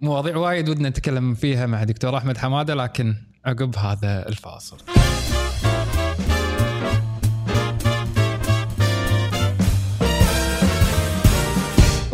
[0.00, 4.76] مواضيع وايد ودنا نتكلم فيها مع دكتور أحمد حمادة لكن عقب هذا الفاصل.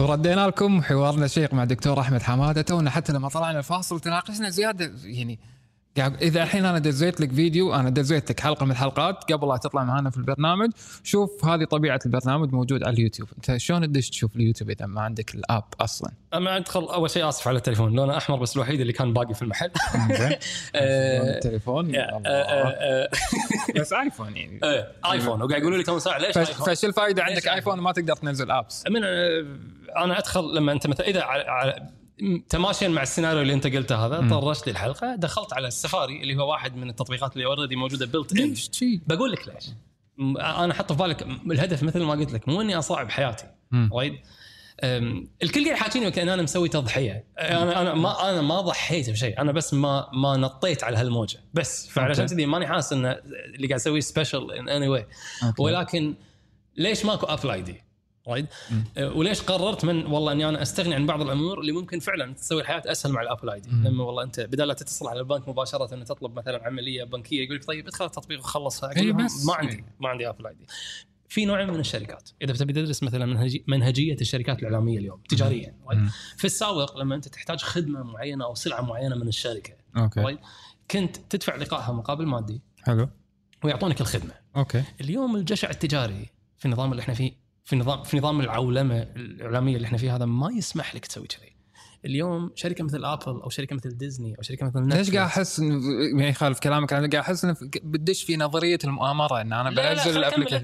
[0.07, 4.92] وردينا لكم حوارنا الشيق مع دكتور أحمد حمادة تونا حتى لما طلعنا الفاصل تناقشنا زيادة
[5.05, 5.38] يعني
[5.99, 9.85] إذا الحين أنا دزيت لك فيديو أنا دزيت لك حلقة من الحلقات قبل لا تطلع
[9.85, 10.71] معنا في البرنامج.
[11.03, 13.29] شوف هذه طبيعة البرنامج موجود على اليوتيوب.
[13.37, 17.29] أنت شلون تدش تشوف اليوتيوب إذا ما عندك ال app أصلا؟ أما أدخل أول شيء
[17.29, 17.97] آسف على التليفون.
[17.97, 19.71] لونه أحمر بس الوحيد اللي كان باقي في المحل.
[20.75, 22.23] آه، التليفون؟ آه،.
[22.27, 23.09] آه،
[23.77, 24.61] بس ايفون يعني.
[25.13, 28.85] ايفون وقاعد يقولوا لي كم ساعة؟ ليش فش- الفائده عندك ايفون ما تقدر تنزل apps
[28.91, 29.05] من
[29.97, 31.25] أنا أدخل لما أنت مثلا إذا
[32.49, 36.51] تماشيا مع السيناريو اللي أنت قلته هذا طرشت لي الحلقة دخلت على السفاري اللي هو
[36.51, 39.65] واحد من التطبيقات اللي already موجودة built in ليش شي؟ بقول لك ليش
[40.41, 43.47] أنا حط في بالك الهدف مثل ما قلت لك مو إني أصعب حياتي.
[43.91, 44.19] وايد
[45.43, 49.53] الكل قاعد يحاكيني وكأن أنا مسوي تضحية أنا أنا ما أنا ما ضحيت بشيء أنا
[49.53, 52.27] بس ما ما نطيت على هالموجة بس فعلشان.
[52.27, 53.07] كذي ماني حاسس إن
[53.55, 55.07] اللي قاعد أسويه special in any way.
[55.59, 56.15] ولكن
[56.77, 57.83] ليش ماكو Apple ID؟
[58.29, 58.47] Right
[58.97, 62.61] أه، وليش قررت من والله إني أنا أستغني عن بعض الأمور اللي ممكن فعلا تسوي
[62.61, 65.95] الحياة أسهل مع ال Apple ID لما والله أنت بدل لا تتصل على البنك مباشرة
[65.95, 69.47] ان تطلب مثلا عملية بنكية يقول لك طيب ادخل التطبيق وخلصها إي أقول لهم بس.
[69.47, 70.67] ما عندي ما عندي Apple ID
[71.29, 75.75] في نوعين من الشركات إذا بتبي تدرس مثلا منهجي منهجية الشركات الإعلامية اليوم تجاريا.
[76.37, 80.39] في السابق لما أنت تحتاج خدمة معينة أو سلعة معينة من الشركة okay؟
[80.91, 83.09] كنت تدفع لقاءها مقابل مادي حلو.
[83.65, 84.35] ويعطونك الخدمة.
[84.57, 84.83] Okay.
[85.01, 86.27] اليوم الجشع التجاري
[86.59, 90.25] في النظام اللي إحنا فيه في نظام في نظام العولمه الاعلاميه اللي إحنا فيه هذا
[90.25, 91.57] ما يسمح لك تسوي كذي.
[92.05, 95.59] اليوم شركة مثل ابل أو شركة مثل ديزني أو شركة مثل ليش نتفليكس قاعد أحس
[95.59, 95.81] انه
[96.15, 100.22] ما يخالف كلامك أنا قاعد أحس انه بتدش في نظرية المؤامرة إن أنا بنزل ال
[100.22, 100.62] application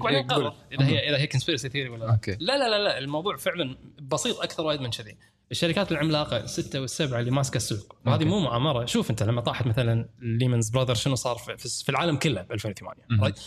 [0.71, 2.19] إذا هي إذا هي conspiracy theory ولا لا.
[2.27, 5.17] لا لا لا لا الموضوع فعلا بسيط أكثر وايد من كذي.
[5.51, 8.25] الشركات العملاقة السته والسبعة اللي ماسكة السوق وهذه.
[8.25, 12.41] مو مؤامرة شوف أنت لما طاحت مثلا Lehman Brothers شنو صار في, في العالم كله
[12.41, 13.23] ب 2008 مهم.
[13.23, 13.39] Right؟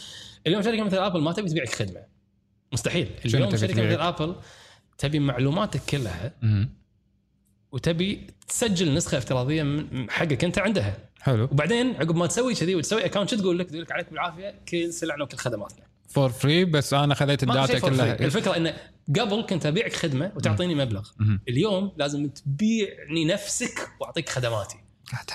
[0.46, 2.15] اليوم شركة مثل ابل ما تبي تبيعك خدمة
[2.76, 4.34] مستحيل اليوم شركة؟ مثل ابل
[4.98, 6.32] تبي معلوماتك كلها.
[7.72, 13.04] وتبي تسجل نسخة افتراضية من حقك أنت عندها حلو وبعدين عقب ما تسوي كذي وتسوي
[13.04, 16.94] account شو تقول لك؟ تقول لك عليك بالعافية كل سلعنا وكل خدماتنا for free بس
[16.94, 17.78] أنا خذيت ال data.
[17.78, 18.74] كلها الفكرة انه
[19.18, 21.40] قبل كنت أبيعك خدمة وتعطيني مبلغ مهم.
[21.48, 24.76] اليوم لازم تبيعني نفسك وأعطيك خدماتي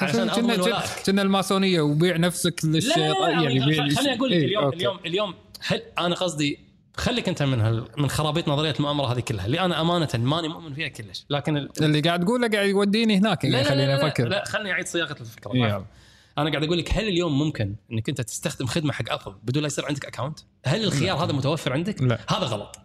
[0.01, 0.89] عشان ولائك.
[1.06, 4.78] كنا الماسونية وبيع نفسك للشيطان يعني خليني أقول لك إيه، اليوم okay.
[4.77, 5.34] اليوم اليوم
[5.67, 6.60] هل أنا قصدي
[7.02, 10.74] خليك انت من هال من خرابيط نظرية المؤامرة هذه كلها اللي أنا أمانة ماني مؤمن
[10.74, 11.70] فيها كلش لكن ال...
[11.82, 14.88] اللي قاعد تقوله قاعد يوديني هناك لا يعني لا لا, لا, أفكر لا خليني أعيد
[14.88, 15.86] صياغة الفكرة يلا.
[16.38, 19.68] أنا قاعد أقول لك هل اليوم ممكن إنك أنت تستخدم خدمة حق ابل بدون لا
[19.68, 22.20] يصير عندك account؟ هل الخيار هذا متوفر عندك؟ لا.
[22.30, 22.76] هذا غلط.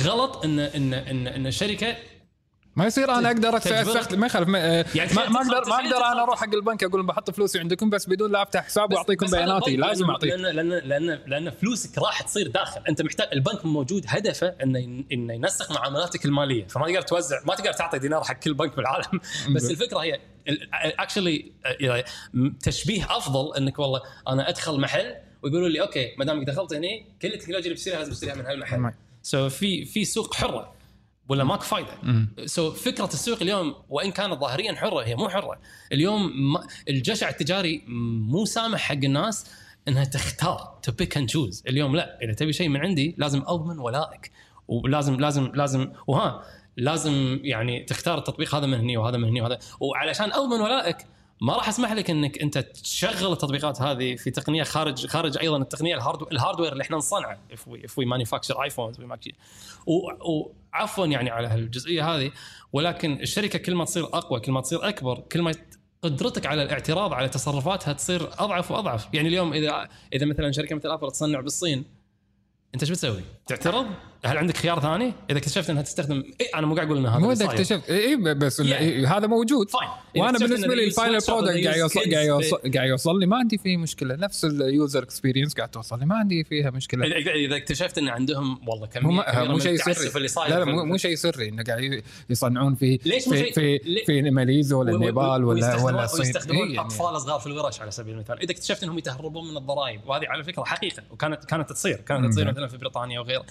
[0.00, 1.96] غلط ان ان ان إن الشركة
[2.76, 3.86] ما يصير أنا أقدر تجبرك.
[3.86, 4.58] استخدم ما يخالف ما,
[4.94, 7.90] يعني ما, ما أقدر ما أقدر أنا أروح حق البنك أقول لهم بحط فلوسي عندكم
[7.90, 10.30] بس بدون لا أفتح حساب وأعطيكم بياناتي لازم أعطيك.
[10.30, 12.80] لأن لأن لأن لأن فلوسك راح تصير داخل.
[12.88, 16.66] أنت محتاج البنك موجود هدفه إنه إنه ينسق معاملاتك المالية.
[16.66, 19.20] فما تقدر توزع ما تقدر تعطي دينار حق كل بنك بالعالم.
[19.54, 20.20] بس الفكرة هي
[20.72, 21.52] actually
[22.62, 27.28] تشبيه أفضل إنك والله أنا أدخل محل ويقولوا لي okay ما دامك دخلت هني كل
[27.28, 28.92] التكنولوجيا اللي بتشتريها لازم تشتريها من هالمحل.
[29.22, 30.74] so في في سوق حرة.
[31.28, 31.98] ولا ماكو فايدة.
[32.46, 35.60] So فكرة السوق اليوم وإن كانت ظاهريا حرة هي مو حرة.
[35.92, 37.84] اليوم ما الجشع التجاري
[38.28, 39.46] مو سامح حق الناس
[39.88, 43.78] إنها تختار to pick and choose اليوم لا إذا تبي شيء من عندي لازم أضمن
[43.78, 44.30] ولائك.
[44.68, 46.42] ولازم لازم لازم وها
[46.76, 49.58] لازم يعني تختار التطبيق هذا من هني وهذا من هني وهذا.
[49.80, 51.06] وعلشان أضمن ولائك
[51.40, 55.94] ما راح أسمح لك إنك أنت تشغل التطبيقات هذه في تقنية خارج خارج أيضا التقنية
[55.94, 59.00] ال hard ال hardware اللي إحنا نصنعه if we if we manufacture iPhones
[59.86, 62.30] وعفوا يعني على هالجزئية هذه
[62.72, 65.54] ولكن الشركة كل ما تصير أقوى كل ما تصير أكبر كل ما
[66.02, 70.90] قدرتك على الاعتراض على تصرفاتها تصير أضعف وأضعف يعني اليوم اذا إذا مثلا شركة مثل
[70.90, 71.84] ابل تصنع بالصين
[72.74, 73.86] أنت إيش بتسوي؟ تعترض؟
[74.24, 77.18] هل عندك خيار ثاني؟ إذا اكتشفت إنها تستخدم إيه أنا مو قاعد أقول ان هذا
[77.18, 77.44] مو إذا.
[77.44, 78.66] اكتشفت اي بس Yeah.
[78.66, 79.70] إيه هذا موجود.
[79.70, 83.36] fine وأنا بالنسبة لي ال final product قاعد يوصل قاعد يوصل قاعد يوصل لي ما
[83.36, 84.16] عندي فيه مشكلة.
[84.16, 87.06] نفس ال user experience قاعد توصل لي ما عندي فيها مشكلة.
[87.06, 90.10] اذا اكتشفت إن عندهم والله كميه مو شيء سري.
[90.16, 91.48] اللي صاير لا لا مو, مو شيء سري.
[91.48, 96.68] إنه قاعد يصنعون في ليش في في, في ماليزيا ولا النيبال ولا ولا الصين ويستخدمون
[96.68, 96.86] إيه يعني.
[96.86, 98.40] أطفال صغار في الورش على سبيل المثال.
[98.42, 101.96] إذا اكتشفت إنهم يتهربون من الضرائب وهذه على فكرة حقيقة وكانت كانت تصير.
[101.96, 103.44] كانت تصير مثلا في بريطانيا وغيره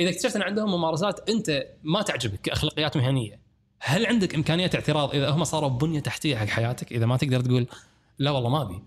[0.00, 3.40] إذا اكتشفت أن عندهم ممارسات أنت ما تعجبك كأخلاقيات مهنية
[3.80, 7.66] هل عندك إمكانية اعتراض إذا هم صاروا بنية تحتية حق حياتك؟ إذا ما تقدر تقول
[8.18, 8.82] لا والله ما أبي.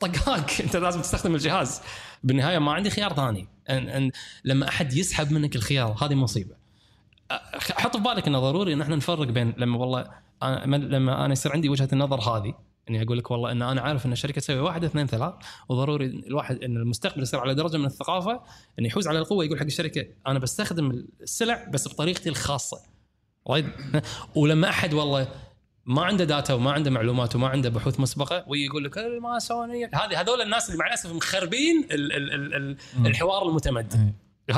[0.00, 0.60] طقاك.
[0.64, 1.80] أنت لازم تستخدم الجهاز.
[2.24, 3.48] بالنهاية ما عندي خيار ثاني.
[3.70, 4.10] أن أن
[4.44, 6.54] لما أحد يسحب منك الخيار هذه مصيبة.
[7.52, 10.10] حط في بالك إنه ضروري إن إحنا نفرق بين لما والله
[10.42, 12.54] أنا لما أنا يصير عندي وجهة النظر هذه
[12.90, 15.34] إني أقول لك والله إن أنا عارف إن الشركة تسوي واحد اثنين ثلاث.
[15.68, 18.40] وضروري الواحد إن المستقبل يصير على درجة من الثقافة
[18.78, 22.78] انه يحوز على القوة يقول حق الشركة أنا بستخدم السلع بس بطريقتي الخاصة.
[23.48, 23.66] رايد
[24.36, 25.28] ولما أحد والله
[25.86, 29.84] ما عنده داتا وما عنده معلومات وما عنده بحوث مسبقة ويقول لك "إيه، ما سووني
[29.84, 34.12] هذه هذول الناس اللي مع الأسف مخربين ال ال ال ال الحوار المتمدن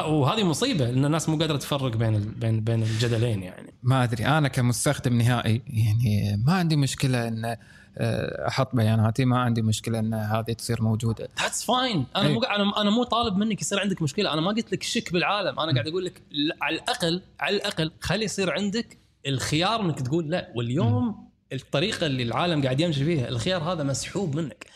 [0.06, 3.74] وهذه مصيبة لأن الناس مو قادرة تفرق بين بين بين الجدلين يعني.
[3.82, 4.26] ما أدري.
[4.26, 7.56] أنا كمستخدم نهائي يعني ما عندي مشكلة إن
[7.98, 11.28] أحط بياناتي ما عندي مشكلة إن هذه تصير موجودة.
[11.42, 12.34] that's fine أنا إيه.
[12.34, 14.32] مو أنا أنا مو طالب منك يصير عندك مشكلة.
[14.32, 15.60] أنا ما قلت لك شك بالعالم.
[15.60, 16.22] أنا قاعد أقول لك
[16.62, 20.52] على الأقل على الأقل خلي يصير عندك الخيار إنك تقول لا.
[20.56, 24.66] واليوم الطريقة اللي العالم قاعد يمشي فيها الخيار هذا مسحوب منك.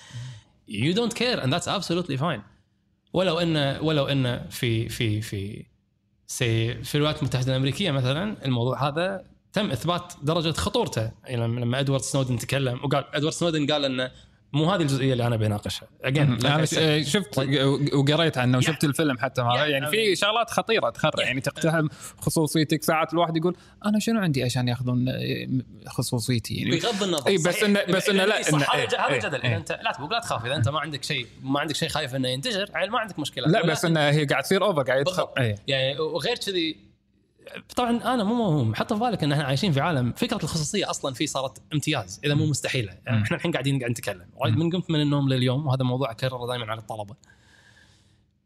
[0.68, 2.40] You don't care and that's absolutely fine.
[3.12, 5.66] ولو إن ولو إن في في في
[6.26, 11.10] سي في الولايات المتحدة الأمريكية مثلا الموضوع هذا تم إثبات درجة خطورته.
[11.24, 14.10] يعني لما إدوارد سنودن تكلم وقال إدوارد سنودن قال إنه
[14.52, 15.88] مو هذه الجزئية اللي أنا بناقشها.
[16.04, 16.64] Again أنا
[17.02, 17.38] شفت
[17.94, 19.54] وقريت عنه وشفت الفيلم حتى Yeah.
[19.54, 21.10] يعني في شغلات خطيرة تخرع.
[21.10, 21.26] Yeah.
[21.26, 21.88] يعني تقتحم
[22.20, 22.82] خصوصيتك.
[22.82, 25.06] ساعات الواحد يقول أنا شنو عندي عشان ياخذون
[25.86, 27.26] خصوصيتي؟ يعني بغض النظر.
[27.26, 27.56] إي، بس.
[27.64, 29.56] إنه- بس إنه لا، إنه- هذا جدل إيه.
[29.56, 30.44] انت لا تبغى لا تخاف.
[30.46, 33.46] إذا أنت ما عندك شيء ما عندك شيء خايف إنه ينتشر عيل ما عندك مشكلة.
[33.46, 35.04] لا بس إنه هي قاعد تصير over قاعد.
[35.38, 35.54] إي.
[35.66, 36.89] يعني وغير كذي
[37.76, 38.74] طبعا أنا مو موهوم.
[38.74, 42.34] حط في بالك إن إحنا عايشين في عالم فكرة الخصوصية أصلا فيه صارت امتياز إذا
[42.34, 42.98] مو مستحيلة.
[43.06, 43.22] يعني.
[43.22, 44.26] إحنا الحين قاعدين قاعد نتكلم.
[44.36, 47.14] وايد من قمت من النوم لليوم وهذا موضوع أكرره دائما على الطلبة.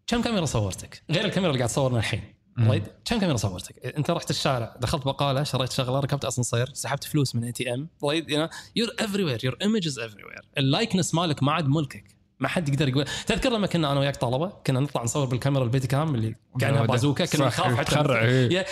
[0.06, 2.34] كم كاميرا صورتك؟ غير الكاميرا اللي قاعد تصورنا الحين.
[2.58, 7.34] right كم كاميرا صورتك؟ أنت رحت الشارع دخلت بقاله شريت شغلة ركبت أسانسير سحبت فلوس
[7.34, 8.30] من ATM right
[8.76, 12.13] you're everywhere your images everywhere ال likeness مالك ما عاد ملكك.
[12.40, 15.86] ما حد يقدر يقول تذكر لما كنا أنا وياك طلبة كنا نطلع نصور بالكاميرا ال
[15.86, 18.66] Betacam اللي كانها بازوكا كنا نخاف حتى تخرع، إيه.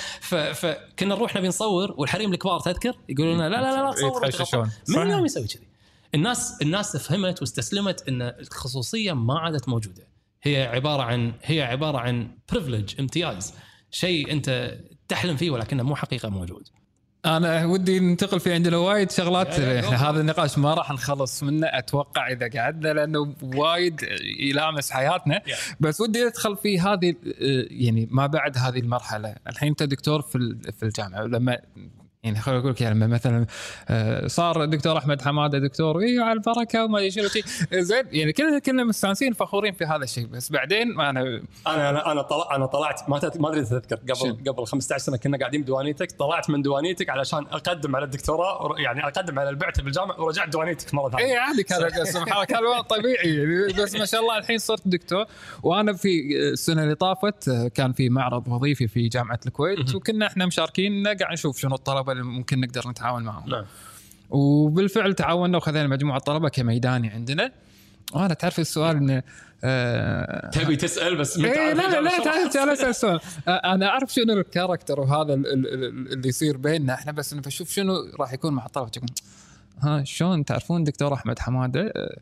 [0.53, 3.92] فكنا نروح نبي نصور والحريم الكبار تذكر؟ يقولون لا لا لا,
[4.25, 4.68] لا تصور.
[4.88, 5.11] من.
[5.11, 5.66] يوم يسوي كذي؟
[6.14, 10.09] الناس الناس فهمت واستسلمت إن الخصوصية ما عادت موجودة.
[10.42, 13.55] هي عبارة عن هي عبارة عن privilege امتياز.
[13.90, 16.68] شيء أنت تحلم فيه ولكنه مو حقيقة موجود.
[17.26, 19.61] أنا ودي ننتقل في عندنا وايد شغلات.
[19.61, 24.00] إحنا هذا النقاش ما راح نخلص منه أتوقع إذا قعدنا لأنه وايد
[24.40, 25.38] يلامس حياتنا.
[25.46, 25.74] Yeah.
[25.80, 27.14] بس ودي أدخل في هذه
[27.70, 29.35] يعني ما بعد هذه المرحلة.
[29.48, 31.58] الحين أنت دكتور في في الجامعة لما
[32.24, 33.46] يعني خليني أقول لك يعني لما مثلا
[33.88, 37.28] آه، صار الدكتور أحمد حمادة دكتور اي على البركة وما أدري شنو.
[37.72, 41.20] زين يعني كلنا كنا مستانسين فخورين في هذا الشيء بس بعدين ما أنا
[41.66, 45.38] أنا أنا أنا طلع أنا طلعت ما ما أدري تذكر؟ قبل قبل 15 سنة كنا
[45.38, 50.20] قاعدين بديوانيتك طلعت من ديوانيتك علشان أقدم على الدكتوراه ور- يعني أقدم على البعثة بالجامعة
[50.20, 54.20] ورجعت ديوانيتك مرة ثانية اي عادي كان سبحان كان الوضع طبيعي يعني بس ما شاء
[54.20, 55.24] الله الحين صرت دكتور
[55.62, 61.06] وأنا في السنة اللي طافت كان في معرض وظيفي في جامعة الكويت وكنا إحنا مشاركين
[61.06, 63.51] قاعد نشوف شنو الطلبة اللي ممكن نقدر نتعاون معهم.
[63.51, 63.64] نعم.
[64.31, 67.53] وبالفعل تعاوننا وخذينا مجموعة طلبة كميداني عندنا.
[68.12, 69.22] وأنا تعرف السؤال انه
[69.64, 72.22] آه تبي تسأل بس ما إيه تعرف لا لا لا شو
[72.53, 72.70] تعال.
[72.70, 77.12] اسأل سؤال آه، أنا أعرف شنو الكاركتر وهذا ال- ال- ال- اللي يصير بيننا إحنا
[77.12, 78.90] بس أنا بشوف شنو راح يكون مع الطلبة.
[79.83, 82.16] ها شلون تعرفون دكتور أحمد حمادة؟ آه،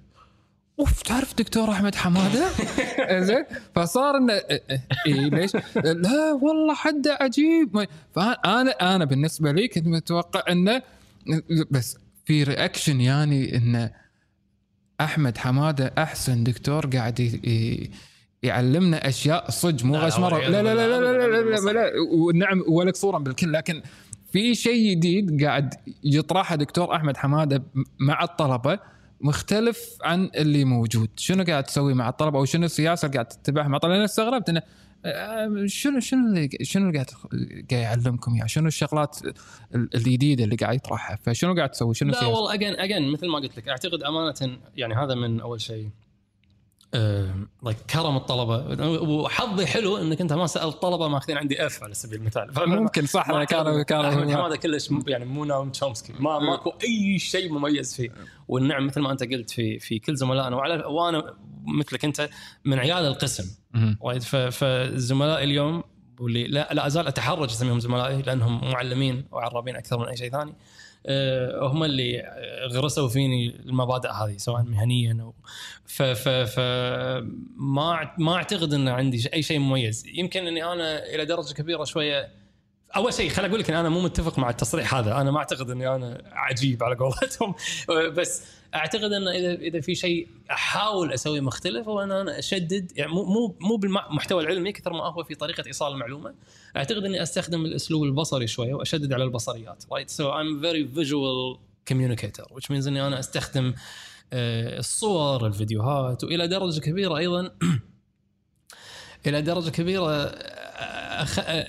[0.80, 2.48] أوف تعرف دكتور أحمد حمادة؟
[3.26, 5.50] زين فصار إنه آه، آه، اي ليش؟
[5.84, 7.86] لا والله حده عجيب.
[8.14, 10.82] فأنا أنا بالنسبة لي كنت متوقع إنه
[11.70, 13.90] بس في رياكشن يعني انه
[15.00, 17.40] أحمد حمادة أحسن دكتور قاعد
[18.42, 21.70] يعلمنا أشياء صدق مو لا، غشمره والعياذ لا لا لا لا لا لا, لا, لا,
[21.72, 23.52] لا ونعم ولك صورة بالكل.
[23.52, 23.82] لكن
[24.32, 27.62] في شيء جديد قاعد يطرحه دكتور أحمد حمادة
[27.98, 28.78] مع الطلبة.
[29.20, 31.08] مختلف عن اللي موجود.
[31.16, 34.48] شنو قاعد تسوي مع الطلبة أو شنو السياسة اللي قاعد تتبعها مع الطلبة؟ أنا استغربت
[34.48, 34.62] إنه
[35.04, 37.10] آه، شنو شنو اللي شنو اللي قاعد
[37.70, 39.18] قاعد يعلمكم يعني شنو الشغلات
[39.74, 43.56] الجديدة اللي قاعد يطرحها؟ فشنو قاعد تسوي؟ شنو لا والله اجين اجين مثل ما قلت
[43.56, 45.90] لك أعتقد امانه يعني هذا من أول شيء
[47.90, 48.84] كرم الطلبة.
[49.02, 52.52] وحظي حلو إنك أنت ما سألت طلبة ماخذين عندي اف على سبيل المثال.
[52.56, 57.18] ممكن صح كانوا كان أحمد كانوا حمادة كلش يعني مو ناوم تشومسكي ما ماكو أي
[57.18, 58.10] شيء مميز فيه.
[58.48, 60.56] والنعم مثل ما أنت قلت في في كل زملائنا.
[60.56, 61.34] وعلى وأنا
[61.78, 62.28] مثلك أنت
[62.64, 63.44] من عيال القسم.
[64.00, 64.22] وايد.
[64.22, 65.82] فزملائي اليوم
[66.20, 70.54] واللي لا, لا أزال أتحرج أسميهم زملائي لأنهم معلمين وعرابين أكثر من أي شيء ثاني.
[71.62, 72.22] هم اللي
[72.72, 75.34] غرسوا فيني المبادئ هذه سواء مهنيا أو
[75.86, 76.60] ف ف ف
[77.56, 80.06] ما ما أعتقد إن عندي أي شيء مميز.
[80.06, 82.28] يمكن إني أنا إلى درجة كبيرة شوية
[82.96, 85.20] أول شيء خليني أقول لك إن أنا مو متفق مع التصريح هذا.
[85.20, 87.54] أنا ما أعتقد إني أنا عجيب على قولتهم.
[88.18, 88.42] بس
[88.74, 93.56] أعتقد إن اذا إذا في شيء أحاول اسويه مختلف هو إن أنا أشدد يعني مو
[93.60, 96.34] مو بالمحتوى العلمي كثر ما هو في طريقة إيصال المعلومة.
[96.76, 101.58] أعتقد إني أستخدم الأسلوب البصري شوية وأشدد على البصريات right so I'm very visual
[101.92, 103.74] communicator which means إني أنا أستخدم
[104.32, 107.50] آه، الصور الفيديوهات وإلى درجة كبيرة أيضا
[109.26, 110.34] إلى درجة كبيرة أخ-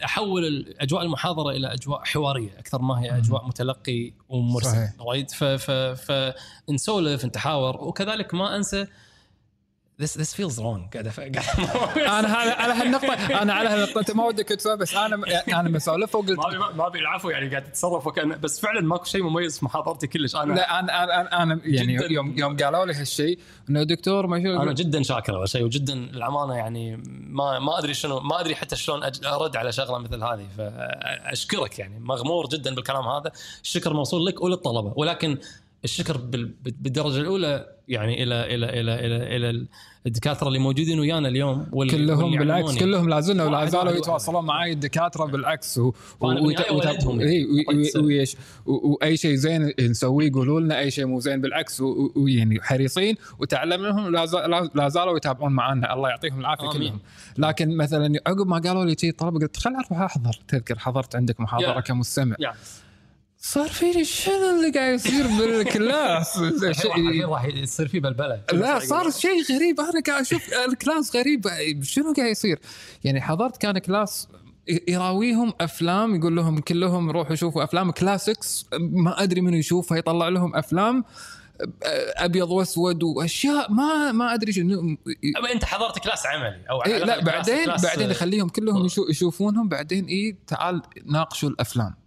[0.06, 4.90] أحول اجواء المحاضرة إلى أجواء حوارية أكثر ما هي أجواء متلقي ومرسل.
[5.00, 5.32] right
[6.68, 8.88] فنسولف نتحاور وكذلك ما أنسى
[10.02, 10.90] this this feels wrong.
[10.94, 11.08] قاعد
[11.98, 14.00] أنا على هالنقطه أنا على هالنقطة.
[14.00, 15.22] انت ما ودك تسولف بس أنا
[15.60, 16.40] أنا مسولف وقلت
[16.76, 20.36] ما ابي العفو يعني قاعد تتصرف وكان بس فعلا ماكو شيء مميز في محاضرتي كلش.
[20.36, 22.14] أنا لا أنا أنا أنا يعني.
[22.14, 26.56] يوم يوم قالوا لي هالشيء إنه دكتور ما أنا جدا شاكر اول شيء وجدا الامانه
[26.56, 30.48] يعني ما ما أدري شنو ما أدري حتى شلون أرد على شغلة مثل هذه.
[30.58, 32.00] فاشكرك يعني.
[32.00, 33.32] مغمور جدا بالكلام هذا.
[33.64, 34.94] الشكر موصول لك وللطلبة.
[34.96, 35.38] ولكن
[35.84, 39.66] الشكر بال- بالدرجة الأولى يعني إلى إلى إلى إلى إلى
[40.06, 42.78] الدكاترة اللي موجودين ويانا اليوم واللي كلهم واللي بالعكس.
[42.78, 45.94] كلهم لا زلنا ولا زالوا يتواصلون معي الدكاترة بالعكس و...
[46.20, 47.32] وأنا بالنهاية ولدهم يعني.
[47.32, 47.46] إي،
[48.66, 51.82] و- وأي شيء زين نسويه يقولوا لنا أي شيء مو زين بالعكس
[52.16, 56.78] ويعني حريصين وتعلم منهم لا زال- لا- لا زالوا يتابعون معنا الله يعطيهم العافية آمين.
[56.90, 57.00] كلهم
[57.38, 61.40] لكن مثلا عقب ما قالوا لي شيء طلب قلت خل أروح أحضر تذكر حضرت عندك
[61.42, 61.80] محاضرة يا.
[61.80, 62.58] كمستمع يعني
[63.44, 69.10] صار فيني شنو اللي قاعد يصير بالكلاس الحين شيء- راح يصير في بلبله لا صار
[69.12, 69.80] شيء غريب.
[69.80, 71.48] أنا قاعد أشوف الكلاس غريب.
[71.84, 72.60] شنو قاعد يصير؟
[73.04, 74.28] يعني حضرت كان كلاس
[74.88, 77.92] يراويهم أفلام يقول لهم كلهم روحوا شوفوا أفلام.
[77.92, 81.04] classics ما أدري منو يشوفها يطلع لهم أفلام
[82.18, 84.98] أبيض وأسود وأشياء ما ما أدري شنو.
[85.54, 89.68] أنت حضرت كلاس عملي أو على إيه لا بعدين كلاس- بعدين يخليهم كلهم يشو- يشوفونهم.
[89.70, 92.01] بعدين اي تعال ناقشوا الأفلام.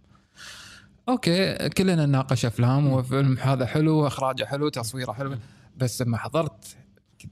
[1.09, 5.37] أوكي كلنا نناقش أفلام وفيلم هذا حلو اخراجه حلو تصويره حلو
[5.77, 6.77] بس لما حضرت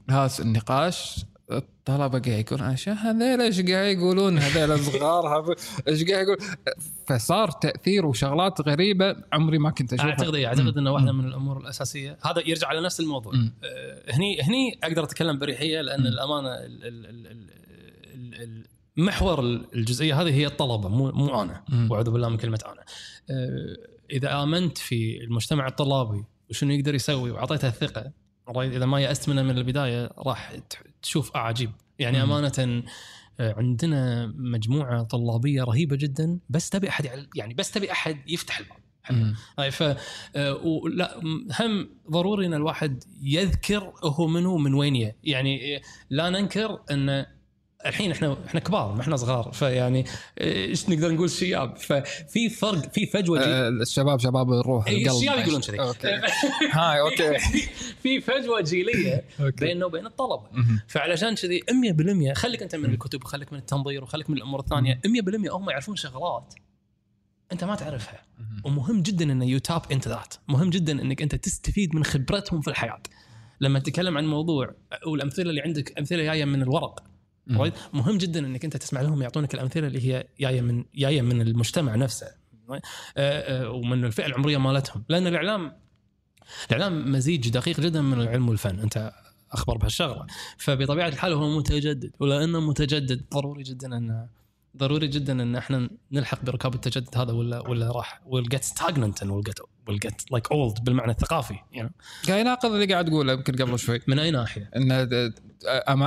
[0.08, 5.54] ناس النقاش الطلبه قاعد يقولون إيش هذول إيش قاعد يقولون؟ هذول صغار
[5.88, 6.38] إيش قاعد يقول؟
[7.06, 10.10] فصار تأثير وشغلات غريبة عمري ما كنت أشوفها.
[10.10, 12.18] أعتقد إيه، أعتقد إنه واحدة من الأمور الأساسية.
[12.24, 13.32] هذا يرجع على نفس الموضوع.
[13.34, 18.64] آه، هني هني أقدر أتكلم بريحية لأن الأمانة ال- ال- ال- ال- ال-
[18.96, 19.40] محور
[19.74, 21.64] الجزئية هذه هي الطلبة مو مو أنا.
[21.90, 22.84] وأعوذ بالله من كلمة أنا
[23.30, 23.76] آه،
[24.10, 28.12] إذا آمنت في المجتمع الطلابي وشنو يقدر يسوي وأعطيته الثقة؟
[28.56, 30.52] إذا ما يأست منه من البداية راح
[31.02, 32.22] تشوف أعاجيب يعني.
[32.22, 32.82] أمانة
[33.40, 38.78] آه، عندنا مجموعة طلابية رهيبة جدا بس تبي أحد يعني بس تبي أحد يفتح الباب.
[39.58, 45.12] هاي ف آه، ولا م- هم ضروري إن الواحد يذكر هو منو من وين.
[45.24, 47.26] يعني لا ننكر إن
[47.86, 49.50] الحين إحنا إحنا كبار ما إحنا صغار.
[49.52, 50.04] فيعني
[50.40, 55.16] إيش نقدر نقول شياب؟ ففي فرق في فجوة جي- آه، الشباب شباب الروح القلب.
[55.16, 55.80] الشباب يقولون كذي.
[55.80, 56.08] أوكي.
[56.72, 57.38] هاي أوكي.
[58.02, 59.24] في فجوة جيلية.
[59.38, 60.42] بيننا وبين الطلبة.
[60.88, 65.00] فعلشان كذي 100% خليك أنت من الكتب وخليك من التنظير وخليك من الأمور الثانية.
[65.06, 66.54] 100% هم يعرفون شغلات
[67.52, 68.22] أنت ما تعرفها.
[68.38, 68.62] مهم.
[68.64, 72.68] ومهم جدا انه you tap into that مهم جدا إنك أنت تستفيد من خبرتهم في
[72.68, 73.00] الحياة.
[73.60, 74.74] لما تتكلم عن موضوع
[75.06, 77.02] والأمثلة اللي عندك أمثلة جاية من الورق.
[77.46, 78.18] مهم.
[78.18, 82.26] جدا إنك أنت تسمع لهم يعطونك الأمثلة اللي هي جاية من جاية من المجتمع نفسه؟
[82.26, 82.80] آه،
[83.16, 85.04] آه، ومن الفئة العمرية مالتهم.
[85.08, 85.72] لأن الاعلام
[86.70, 88.80] الإعلام مزيج دقيق جدا من العلم والفن.
[88.80, 89.12] أنت
[89.52, 90.26] اخبر بهالشغلة.
[90.58, 92.10] فبطبيعة الحال هو متجدد.
[92.20, 94.28] ولأنه متجدد ضروري جدا ان
[94.76, 99.44] ضروري جدا إن إحنا نلحق بركاب التجدد هذا ولا ولا راح we'll get stagnant we'll
[99.44, 101.92] get we'll get like old بالمعنى الثقافي يعني
[102.28, 105.08] قاعد يناقض اللي قاعد تقوله يمكن قبل شوي من أي ناحية؟ إن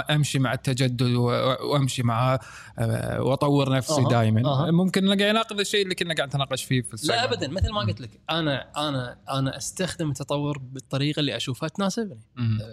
[0.10, 1.26] أمشي مع التجدد و-
[1.72, 2.40] وأمشي مع
[2.80, 4.72] آه، وأطور نفسي أها، دائما أها.
[4.72, 7.24] ممكن قاعد يناقض الشيء اللي كنا قاعد نتناقش فيه في لا السنة.
[7.24, 12.20] ابدا مثل ما قلت لك أنا أنا أنا أستخدم التطور بالطريقة اللي أشوفها تناسبني.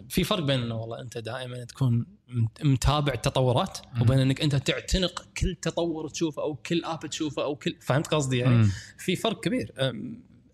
[0.09, 4.03] في فرق بين انه والله أنت دائما تكون مت- متابع التطورات مم.
[4.03, 8.39] وبين إنك أنت تعتنق كل تطور تشوفه أو كل آب تشوفه أو كل فهمت قصدي
[8.39, 8.71] يعني مم.
[8.99, 9.73] في فرق كبير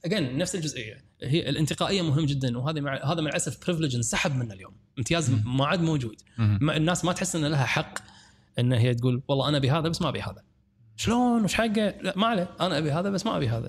[0.05, 1.05] اجين نفس الجزئية.
[1.23, 4.73] هي الانتقائية مهم جدا وهذا مع هذا مع الأسف بريفليج انسحب منه اليوم.
[4.99, 5.31] امتياز.
[5.45, 6.17] ما عاد موجود.
[6.39, 7.99] ما الناس ما تحس إن لها حق
[8.59, 10.43] إن هي تقول والله أنا أبي هذا بس ما أبي هذا.
[10.97, 12.51] شلون؟ وش حقه؟ لا ما عليه.
[12.61, 13.69] أنا أبي هذا بس ما أبي هذا.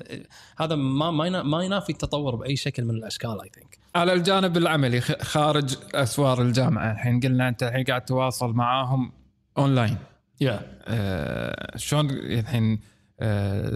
[0.58, 4.58] هذا ما ما ينا- ما ينافي التطور بأي شكل من الأشكال I think على الجانب
[4.58, 6.92] العملي خارج أسوار الجامعة.
[6.92, 9.12] الحين قلنا أنت الحين قاعد تواصل معاهم
[9.58, 9.98] اونلاين
[10.42, 12.80] يا آه شلون الحين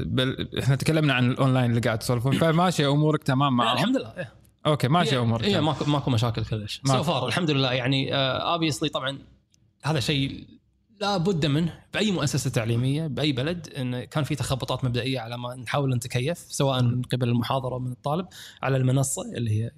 [0.05, 2.37] بل إحنا تكلمنا عن الأونلاين اللي قاعد تسولفون.
[2.39, 4.13] فماشي أمورك تمام معاهم الحمد لله.
[4.17, 4.33] إيه.
[4.65, 5.61] أوكي ماشي أمورك اي.
[5.61, 6.81] ماكو ماكو مشاكل كلش.
[6.85, 7.73] so far الحمد لله.
[7.73, 9.19] يعني obviously طبعا
[9.83, 10.47] هذا شيء
[11.01, 15.55] لا بد منه بأي مؤسسة تعليمية بأي بلد إن كان في تخبطات مبدئية على ما
[15.55, 18.27] نحاول نتكيف سواء من قبل المحاضرة من الطالب
[18.63, 19.71] على المنصة اللي هي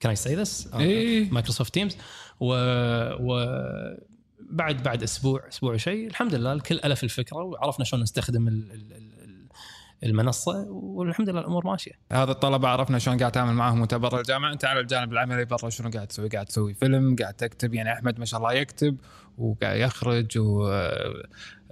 [0.00, 0.68] كان I see this.
[1.32, 1.96] Microsoft Teams
[2.40, 2.54] و,
[3.20, 3.56] و
[4.50, 8.92] بعد بعد أسبوع أسبوع وشيء الحمد لله الكل ألف الفكرة وعرفنا شلون نستخدم ال- ال-
[8.92, 9.48] ال-
[10.04, 11.92] المنصة والحمد لله الأمور ماشية.
[12.12, 14.52] هذا الطلبه عرفنا شلون قاعد تعامل معاهم وأنت برا الجامعة.
[14.52, 17.74] أنت على الجانب العملي برا شنو قاعد تسوي؟ قاعد تسوي فيلم قاعد تكتب.
[17.74, 18.96] يعني أحمد ما شاء الله يكتب
[19.38, 20.38] وقاعد يخرج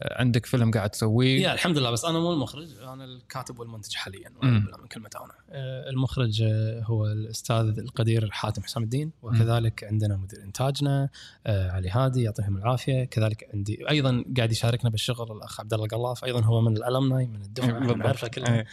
[0.02, 2.68] وعندك فيلم قاعد تسويه؟ يا الحمد لله بس أنا مو المخرج.
[2.82, 4.32] أنا الكاتب والمنتج حاليا.
[4.42, 5.32] من كلمة أنا.
[5.50, 11.08] آه، المخرج آه، هو الأستاذ القدير حاتم حسام الدين وكذلك عندنا مدير إنتاجنا
[11.46, 13.04] آه، علي هادي يعطيهم العافية.
[13.04, 17.42] كذلك عندي أيضا قاعد يشاركنا بالشغل الأخ عبد الله قلاف أيضا هو من الألمناي من
[17.42, 17.78] الدفعه.
[17.96, 18.54] نعرفه كلنا.
[18.54, 18.66] إيه.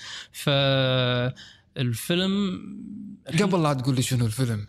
[1.76, 2.62] فالفيلم
[3.42, 4.68] قبل لا تقول لي شنو الفيلم.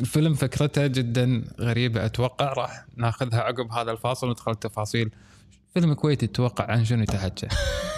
[0.00, 5.10] الفيلم فكرته جدا غريبة أتوقع راح ناخذها عقب هذا الفاصل وندخل التفاصيل.
[5.74, 7.48] فيلم كويتي تتوقع عن شنو يتحكى؟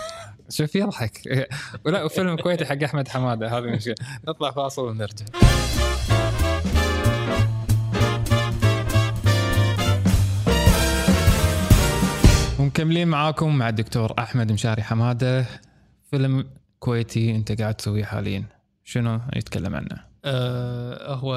[0.57, 1.47] شوف يضحك.
[1.85, 3.95] ولا فيلم كويتي حق أحمد حمادة هذه مشكله
[4.29, 5.27] نطلع فاصل ونرجع.
[12.59, 15.47] ومكملين معاكم مع الدكتور أحمد مشاري حمادة.
[16.11, 16.45] فيلم
[16.79, 18.45] كويتي أنت قاعد تسويه حاليا.
[18.85, 21.37] شنو يتكلم عنه؟ آه هو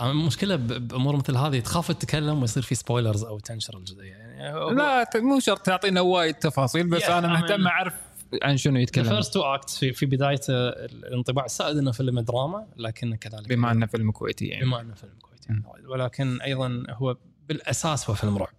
[0.00, 4.12] المشكلة بأمور مثل هذه تخاف تتكلم ويصير في spoilers أو تنشر الجزئية.
[4.12, 7.94] يعني لا مو شرط تعطينا وايد تفاصيل بس Yeah, أنا مهتم أعرف
[8.42, 9.04] عن شنو يتكلم.
[9.04, 13.72] ال first two acts في في بداية الانطباع السائد انه فيلم دراما لكن كذلك بما
[13.72, 14.64] أنه فيلم كويتي يعني.
[14.64, 15.52] بما أنه فيلم كويتي.
[15.52, 15.62] مم.
[15.88, 17.16] ولكن أيضا هو
[17.48, 18.54] بالأساس هو فيلم رعب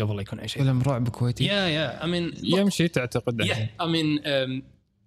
[0.00, 0.62] قبل لا يكون أي شيء.
[0.62, 4.20] فيلم رعب كويتي؟ يا يا امين يمشي تعتقد يا امين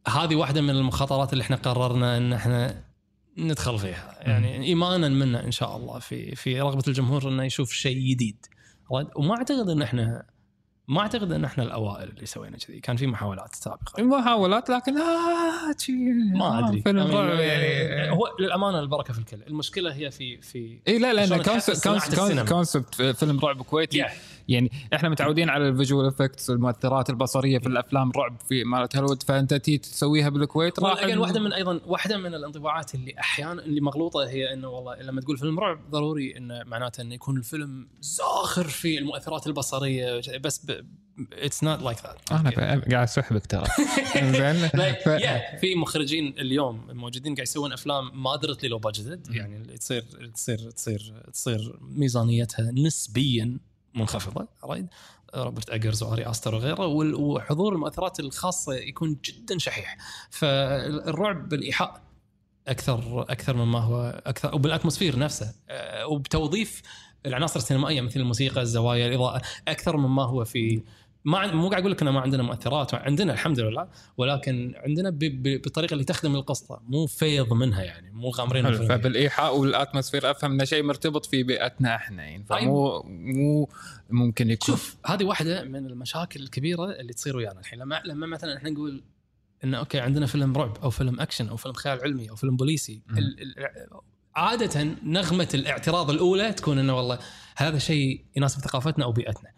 [0.07, 2.83] هذه واحدة من المخاطرات اللي إحنا قررنا إن إحنا
[3.37, 4.15] ندخل فيها.
[4.21, 8.45] يعني إيمانا منا إن شاء الله في في رغبة الجمهور إنه يشوف شيء جديد.
[9.15, 10.25] وما أعتقد إن إحنا
[10.87, 12.79] ما أعتقد إن إحنا الأوائل اللي سوينا كذي.
[12.79, 14.03] كان في محاولات سابقة.
[14.03, 15.75] محاولات لكن آه
[16.33, 16.81] ما أدري.
[16.81, 18.11] فيلم أمين، رعب آه، يعني.
[18.11, 19.43] هو للأمانة البركة في الكل.
[19.47, 22.45] المشكلة هي في في اي لا لأن شلون concept السينما.
[22.45, 24.03] concept فيلم رعب كويتي.
[24.03, 24.09] Yeah.
[24.51, 29.23] يعني إحنا متعودين على ال visual effects المؤثرات البصرية في الأفلام رعب في مالت هوليوود
[29.23, 33.81] فأنت تي تسويها بالكويت راح راح واحدة من أيضا واحدة من الانطباعات اللي أحيانا اللي
[33.81, 38.67] مغلوطة هي إنه والله لما تقول فيلم رعب ضروري إنه معناته إنه يكون الفيلم زاخر
[38.67, 40.67] في المؤثرات البصرية بس
[41.33, 42.49] it's not like that أنا
[42.91, 43.65] قاعد اسحبك ترى.
[44.39, 44.67] زين
[45.61, 50.01] في مخرجين اليوم موجودين قاعد يسوون أفلام moderately low budgeted يعني تصير
[50.33, 53.59] تصير تصير تصير ميزانيتها نسبيا
[53.95, 54.87] منخفضة right؟
[55.35, 59.97] روبرت اجرز وأري أستر وغيره وحضور المؤثرات الخاصة يكون جدا شحيح.
[60.29, 62.01] فالرعب بالإيحاء
[62.67, 65.53] أكثر أكثر مما هو أكثر وبال atmosphere نفسه.
[65.69, 66.81] آه، وبتوظيف
[67.25, 70.81] العناصر السينمائية مثل الموسيقى الزوايا الإضاءة أكثر مما هو في
[71.25, 75.93] ما مو قاعد أقول لك إنه ما عندنا مؤثرات عندنا الحمد لله ولكن عندنا بالطريقة
[75.93, 78.87] اللي تخدم القصة مو فيض منها يعني مو غامرين.
[78.87, 82.43] فبالإيحاء وال atmosphere أفهم إنه شيء مرتبط في بيئتنا إحنا يعني.
[82.43, 83.69] فمو مو
[84.09, 87.79] ممكن يكون شوف هذه واحدة من المشاكل الكبيرة اللي تصير ويانا الحين.
[87.79, 89.03] لما لما مثلا إحنا نقول
[89.63, 93.01] إنه okay عندنا فيلم رعب أو فيلم أكشن أو فيلم خيال علمي أو فيلم بوليسي
[94.35, 97.19] عادة نغمة الاعتراض الأولى تكون إنه والله
[97.55, 99.51] هذا شيء يناسب ثقافتنا أو بيئتنا.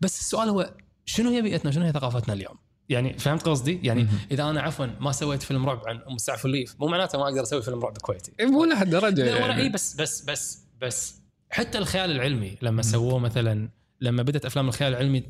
[0.00, 0.74] بس السؤال هو
[1.14, 2.54] شنو هي بيئتنا؟ شنو هي ثقافتنا اليوم؟
[2.88, 4.06] يعني فهمت قصدي؟ يعني.
[4.30, 7.42] إذا أنا عفوا ما سويت فيلم رعب عن أم السعف والليف مو معناته ما أقدر
[7.42, 8.32] أسوي فيلم رعب كويتي.
[8.40, 9.62] مو لهالدرجه لا ولا يعني.
[9.62, 11.14] اي بس بس بس بس
[11.50, 13.68] حتى الخيال العلمي لما سووه مثلا
[14.00, 15.20] لما بدأت أفلام الخيال العلمي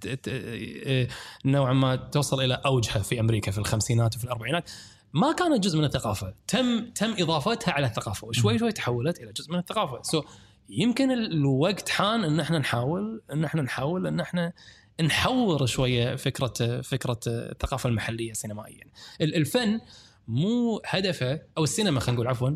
[0.00, 1.08] ت-
[1.44, 4.70] نوعا ما توصل إلى اوجها في أمريكا في الخمسينات وفي الأربعينات
[5.12, 6.34] ما كانت جزء من الثقافة.
[6.48, 10.02] تم تم إضافتها على الثقافة وشوي شوي تحولت إلى جزء من الثقافة.
[10.02, 10.22] so
[10.68, 14.52] يمكن ال- الوقت حان إن إحنا نحاول إن إحنا نحاول إن إحنا
[15.00, 18.84] نحور شوية فكرة فكرة الثقافة المحلية سينمائيا.
[19.20, 19.80] ال- الفن
[20.28, 22.50] مو هدفه أو السينما خلينا نقول عفوا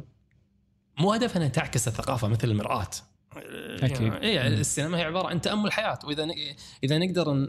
[0.98, 2.88] مو هدفها انها تعكس الثقافة مثل المرآة.
[3.82, 4.12] أكيد.
[4.14, 5.98] اي السينما هي عبارة عن تأمل حياة.
[6.04, 6.26] وإذا
[6.84, 7.48] إذا نقدر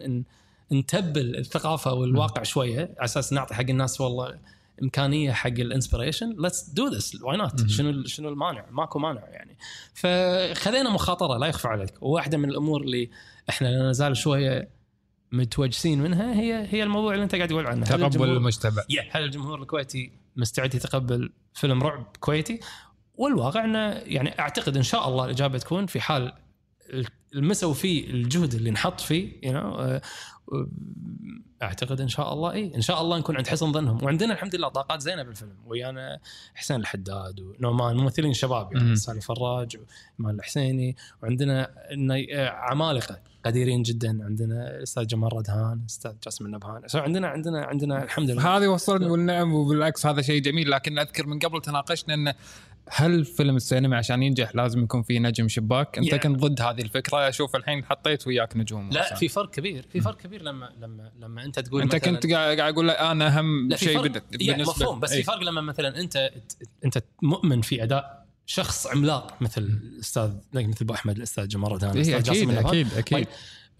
[0.71, 4.39] نتبل الثقافة والواقع شوية على أساس نعطي حق الناس والله
[4.83, 9.57] إمكانية حق ال inspiration let's do this why not شنو شنو المانع؟ ماكو مانع يعني.
[9.93, 12.03] فخذينا مخاطرة لا يخفى عليك.
[12.03, 13.09] وواحده من الأمور اللي
[13.49, 14.76] إحنا لا نزال شوية
[15.31, 17.85] متوجسين منها هي هي الموضوع اللي انت قاعد تقول عنه.
[17.85, 18.83] تقبل المجتمع.
[19.11, 22.59] هل الجمهور الكويتي مستعد يتقبل فيلم رعب كويتي؟
[23.13, 26.33] والواقع انه يعني أعتقد إن شاء الله الإجابة تكون في حال
[27.35, 30.07] المسوا فيه الجهد اللي نحط فيه you know, uh,
[31.61, 34.03] أعتقد إن شاء الله إي إن شاء الله نكون عند حسن ظنهم.
[34.03, 35.55] وعندنا الحمد لله طاقات زينة بالفيلم.
[35.65, 36.19] ويانا
[36.55, 38.73] حسين الحداد ونومان ممثلين شباب.
[38.75, 39.77] يعني سالي فراج
[40.19, 40.95] ومان الحسيني.
[41.23, 41.69] وعندنا
[42.33, 44.25] آه، عمالقة قديرين جدا.
[44.25, 48.57] عندنا الاستاذ جمال ردهان الاستاذ جاسم النبهان عندنا عندنا عندنا الحمد لله.
[48.57, 50.71] هذه وصلني والنعم وبالعكس هذا شيء جميل.
[50.71, 52.35] لكن أذكر من قبل تناقشنا انه
[52.89, 56.15] هل فيلم السينما عشان ينجح لازم يكون فيه نجم شباك؟ انت Yeah.
[56.15, 59.17] كنت ضد هذه الفكرة أشوف الحين حطيت وياك نجوم لا مثلاً.
[59.17, 62.89] في فرق كبير في فرق كبير لما لما لما أنت تقول أنت كنت قاعد أقول
[62.89, 65.17] أنا أهم شيء فرق بالنسبة مفهوم بس إيه.
[65.19, 66.31] في فرق لما مثلا أنت
[66.85, 72.01] أنت مؤمن في أداء شخص عملاق مثل الاستاذ مثل أبو أحمد الأستاذ جمال ردهان إيه
[72.01, 72.93] الأستاذ جاسم أكيد.
[72.93, 73.27] أكيد طيب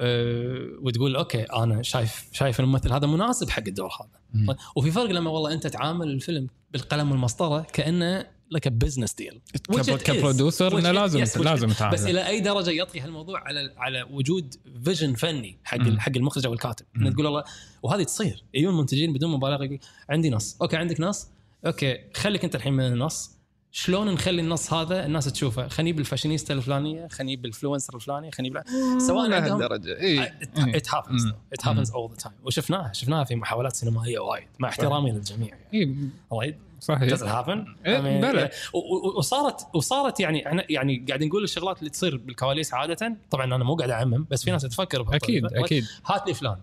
[0.01, 4.47] أه وتقول okay أنا شايف شايف الممثل هذا مناسب حق الدور هذا مم.
[4.47, 9.97] طيب، وفي فرق لما والله أنت تعامل الفيلم بالقلم والمسطرة كأنه لك business deal كب-
[9.97, 14.55] ك producer إنه لازم لازم تعامل بس إلى أي درجة يطغي هالموضوع على على وجود
[14.85, 15.99] vision فني حق مم.
[15.99, 16.85] حق المخرج أو الكاتب.
[16.97, 17.43] انه تقول والله
[17.83, 18.43] وهذه تصير.
[18.53, 19.79] يجون منتجين بدون مبالغة يقول
[20.09, 20.57] عندي نص.
[20.61, 21.27] okay عندك نص.
[21.65, 23.37] okay خليك أنت الحين من النص.
[23.71, 28.63] شلون نخلي النص هذا الناس تشوفه؟ خليني بالفاشينيستا الفلانية خليني بال influencer الفلاني خليني بال...
[29.01, 29.99] سواء لهالدرجة.
[29.99, 30.23] إي
[30.57, 31.25] it happens.
[31.53, 35.63] it happens all the time وشفناها شفناها في محاولات سينمائية وايد مع احترامي للجميع يعني.
[35.73, 35.95] إي.
[36.29, 36.55] وايد.
[36.79, 38.49] صحيح does it happen؟ إيه، بلى.
[38.73, 43.63] و- وصارت وصارت يعني إحنا يعني قاعد نقول الشغلات اللي تصير بالكواليس عادة طبعا أنا
[43.63, 45.45] مو قاعد أعمم بس في ناس تفكر أكيد.
[45.45, 46.57] أكيد هات لي فلان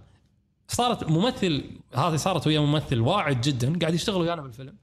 [0.69, 4.75] صارت ممثل هذه صارت ويا ممثل واعد جدا قاعد يشتغل ويانا بالفيلم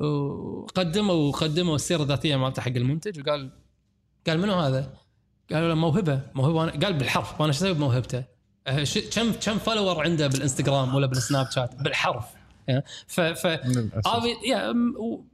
[0.00, 3.50] وقدموا وقدموا السيرة الذاتية مالته حق المنتج وقال
[4.26, 4.92] قال منو هذا؟
[5.52, 8.24] قالوا له موهبة موهبة أنا قال بالحرف وأنا إيش أسوي بموهبته؟
[8.66, 12.24] أه، ش- كم كم follower عنده بالإنستغرام ولا بالسناب شات بالحرف
[13.06, 13.46] ف ف
[14.96, 15.24] و-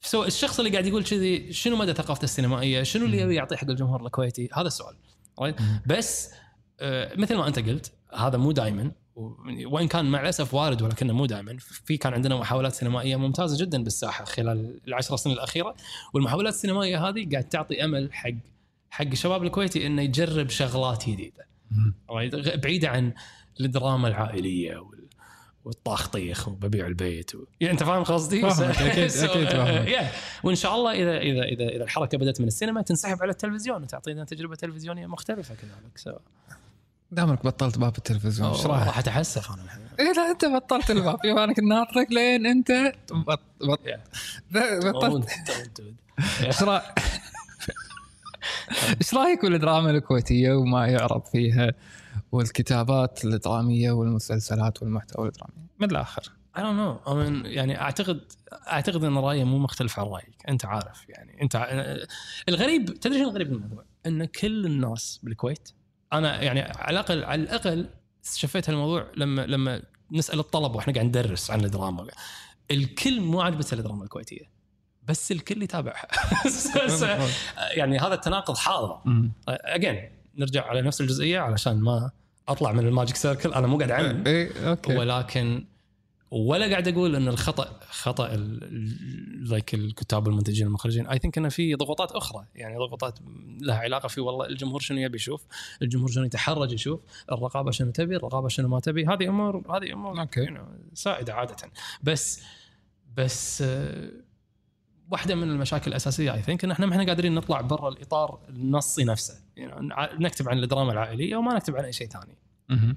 [0.00, 3.70] so الشخص اللي قاعد يقول كذي شنو مدى ثقافته السينمائية؟ شنو اللي يبي يعطيه حق
[3.70, 4.94] الجمهور الكويتي؟ هذا السؤال.
[5.86, 6.30] بس
[6.80, 8.92] آه، مثل ما أنت قلت هذا مو دائما
[9.66, 13.82] وإن كان مع الأسف وارد ولكنه مو دائما في كان عندنا محاولات سينمائية ممتازة جدا
[13.84, 15.76] بالساحة خلال العشر سنين الأخيرة
[16.14, 18.30] والمحاولات السينمائية هذه قاعد تعطي أمل حق
[18.90, 21.46] حق الشباب الكويتي إنه يجرب شغلات جديدة.
[22.56, 23.12] بعيده عن
[23.60, 25.05] الدراما العائلية وال
[25.66, 27.44] والطاخ طيخ وببيع البيت و...
[27.60, 28.42] يعني أنت فاهم قصدي؟
[30.44, 34.24] وإن شاء الله إذا إذا إذا إذا الحركة بدأت من السينما تنسحب على التلفزيون وتعطينا
[34.24, 36.20] تجربة تلفزيونية مختلفة كذلك so.
[37.10, 41.18] دامك بطلت باب التلفزيون إيش رايك؟ راح اتحسف أنا الحين إيه لا أنت بطلت الباب
[41.24, 43.40] يبا أنا كنت ناطرك لين أنت بط...
[43.60, 43.80] بط...
[44.50, 46.44] بطلت Don't do it.
[46.44, 46.82] إيش رايك
[49.00, 51.72] إيش رأيك بالدراما الكويتية وما يعرض فيها
[52.36, 56.22] والكتابات الدراميه والمسلسلات والمحتوى الدرامي من الآخر.
[56.56, 57.08] I don't know.
[57.08, 60.36] I mean يعني أعتقد أعتقد إن رأيي مو مختلف عن رأيك.
[60.48, 61.42] أنت عارف يعني.
[61.42, 61.96] أنت ع-
[62.48, 65.68] الغريب تدري شنو الغريب بالموضوع؟ إن كل الناس بالكويت
[66.12, 67.88] أنا يعني على الأقل على الأقل
[68.34, 69.82] شفت هالموضوع لما لما
[70.12, 72.06] نسأل الطلبة وإحنا قاعد ندرس عن الدراما.
[72.70, 74.50] الكل مو عاجبته الدراما الكويتية
[75.08, 76.08] بس الكل يتابعها.
[77.78, 78.98] يعني هذا التناقض حاضر.
[79.48, 82.10] again نرجع على نفس الجزئية علشان ما
[82.48, 84.24] أطلع من ال magic circle أنا مو قاعد أعمم.
[84.26, 84.96] إيه okay.
[84.96, 85.64] ولكن
[86.30, 88.36] ولا قاعد أقول إن الخطأ خطأ
[89.50, 91.06] like الكتاب والمنتجين المخرجين.
[91.06, 92.44] I think إنه في ضغوطات أخرى.
[92.54, 93.18] يعني ضغوطات
[93.60, 95.44] لها علاقة في والله الجمهور شنو يبي يشوف
[95.82, 97.00] الجمهور شنو يتحرج يشوف
[97.32, 99.06] الرقابة شنو تبي الرقابة شنو ما تبي.
[99.06, 100.46] هذه أمور هذه أمور okay.
[100.46, 100.60] know
[100.94, 101.56] سائدة عادة.
[102.02, 102.42] بس
[103.16, 104.10] بس آه،
[105.10, 109.04] واحدة من المشاكل الأساسية I think إن إحنا ما إحنا قادرين نطلع برا الإطار النصي
[109.04, 109.88] نفسه يعني
[110.20, 112.34] نكتب عن الدراما العائلية وما نكتب عن أي شيء ثاني.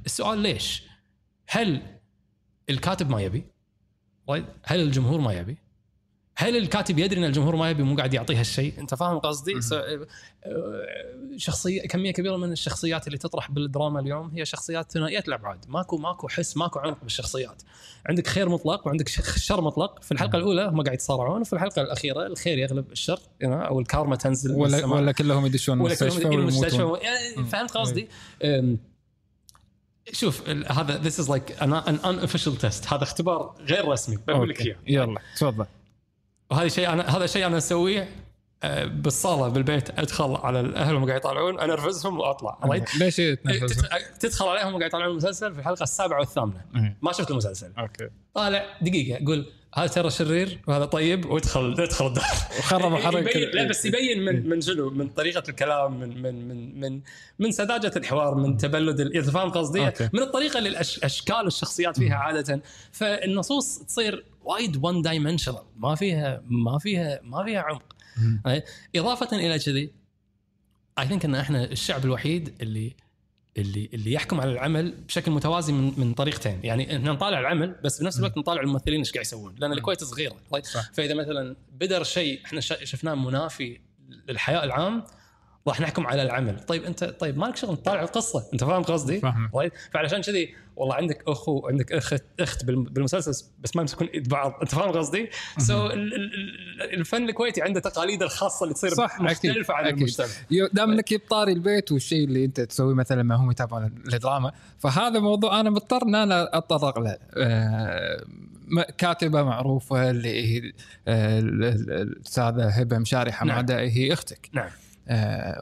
[0.05, 0.83] السؤال ليش؟
[1.47, 1.81] هل
[2.69, 3.43] الكاتب ما يبي؟
[4.63, 5.57] هل الجمهور ما يبي؟
[6.41, 9.73] هل الكاتب يدري أن الجمهور ما يبي مو قاعد يعطيه هالشيء؟ أنت فاهم قصدي؟ س-
[9.73, 10.07] آه،
[11.37, 16.27] شخصية كمية كبيرة من الشخصيات اللي تطرح بالدراما اليوم هي شخصيات ثنائية الأبعاد، ماكو ماكو
[16.27, 17.61] حس ماكو عمق بالشخصيات.
[18.05, 22.27] عندك خير مطلق وعندك شر مطلق، في الحلقة الأولى هم قاعد يتصارعون وفي الحلقة الأخيرة
[22.27, 24.97] الخير يغلب الشر أو الكارما تنزل ولا السماء.
[24.97, 28.07] ولا كلهم يدشون ولا كلهم المستشفى المستشفى يعني فهمت قصدي؟
[28.43, 28.79] أم،
[30.11, 34.61] شوف هذا this is like an, an unofficial test هذا اختبار غير رسمي بقول لك.
[34.61, 35.65] إياه يلا تفضل
[36.51, 38.09] وهذا شيء أنا هذا شيء أنا أسويه
[38.63, 42.57] أه، بالصالة بالبيت أدخل على الأهل وهم قاعد يطالعون أنرفزهم وأطلع.
[42.63, 43.21] right؟ ليش
[44.19, 46.63] تدخل عليهم وهم قاعد يطالعون المسلسل في الحلقة السابعة والثامنة.
[47.01, 48.09] ما شفت المسلسل؟ أوكي.
[48.33, 49.45] طالع دقيقة أقول
[49.75, 52.23] هذا ترى شرير وهذا طيب وادخل ادخل الدار.
[52.59, 57.01] وخرب وحرق لا بس يبين من من شنو؟ من طريقة الكلام من من من من
[57.39, 59.85] من سذاجة الحوار من تبلد إذا فاهم قصدي.
[59.85, 60.09] okay.
[60.13, 62.61] من الطريقة اللي اشكال الشخصيات فيها عادة.
[62.91, 67.95] فالنصوص تصير وايد one dimensional ما فيها ما فيها ما فيها عمق.
[68.47, 68.63] أي؟
[68.95, 69.91] إضافة إلى كذي
[70.99, 72.95] I think إن إحنا الشعب الوحيد اللي
[73.61, 76.59] اللي اللي يحكم على العمل بشكل متوازي من من طريقتين.
[76.63, 79.55] يعني إحنا نطالع العمل بس بنفس الوقت نطالع الممثلين إيش قاعد يسوون.
[79.57, 80.35] لأن الكويت صغيرة.
[80.51, 80.65] طيب.
[80.65, 80.91] صح.
[80.93, 83.79] فإذا مثلا بدر شيء إحنا شفناه منافي
[84.27, 85.03] للحياء العام
[85.67, 86.59] راح نحكم على العمل.
[86.59, 89.53] طيب انت طيب مالك شغل تطالع القصة؟ أنت فاهم قصدي؟ فاهمك.
[89.53, 89.71] طيب.
[89.93, 94.53] فعلشان كذي والله عندك أخو عندك أخت أخت بالم- بالمسلسل بس ما يمسكون ايد بعض
[94.61, 95.87] أنت فاهم قصدي؟ سو
[96.93, 99.87] الفن الكويتي عنده تقاليده الخاصة اللي تصير صح، مختلفة عن.
[99.87, 100.27] المجتمع.
[100.73, 105.19] دام انك جبت طاري البيت والشيء اللي أنت تسويه مثلا ما هم يتابعون الدراما فهذا
[105.19, 107.17] موضوع أنا مضطر إن أنا أتطرق له.
[107.37, 108.25] آه،
[108.97, 110.71] كاتبة معروفة اللي هي
[111.07, 114.49] آه، ال- ال- الأستاذة هبة مشاري حمادة هي أختك.
[114.53, 114.69] نعم.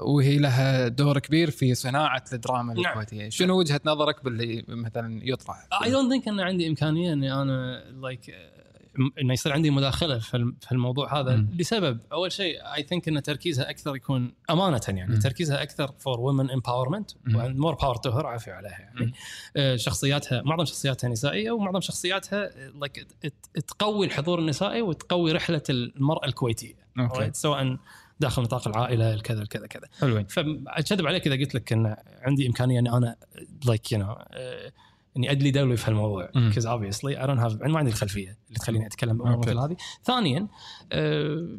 [0.02, 2.86] وهي لها دور كبير في صناعة الدراما نعم.
[2.86, 7.84] الكويتية شنو وجهة نظرك باللي مثلا يطرح I don't think ان عندي إمكانية إني أنا
[7.92, 8.36] like
[9.22, 11.50] إنه يصير عندي مداخلة في الم- في الموضوع هذا مم.
[11.60, 15.20] لسبب أول شيء I think إن تركيزها أكثر يكون أمانة يعني مم.
[15.20, 17.12] تركيزها أكثر for women empowerment.
[17.28, 19.14] More power to her عافية عليها يعني.
[19.58, 23.08] آه، شخصياتها معظم شخصياتها نسائية ومعظم شخصياتها like
[23.68, 27.32] تقوي الحضور النسائي وتقوي رحلة المرأة الكويتية right?
[27.34, 27.78] سواء
[28.20, 29.88] داخل نطاق العائلة الكذا الكذا كذا.
[30.02, 30.26] حلوين.
[30.26, 33.16] فاكذب عليك إذا قلت لك إن عندي إمكانية إني أنا
[33.66, 34.16] like you know
[35.18, 36.28] إني أدلي بدلوي في هالموضوع.
[36.28, 39.38] because obviously I don't have ما عندي الخلفية اللي تخليني أتكلم بامور.
[39.38, 39.78] مثل هذه.
[40.04, 40.48] ثانيا
[40.92, 41.58] آه،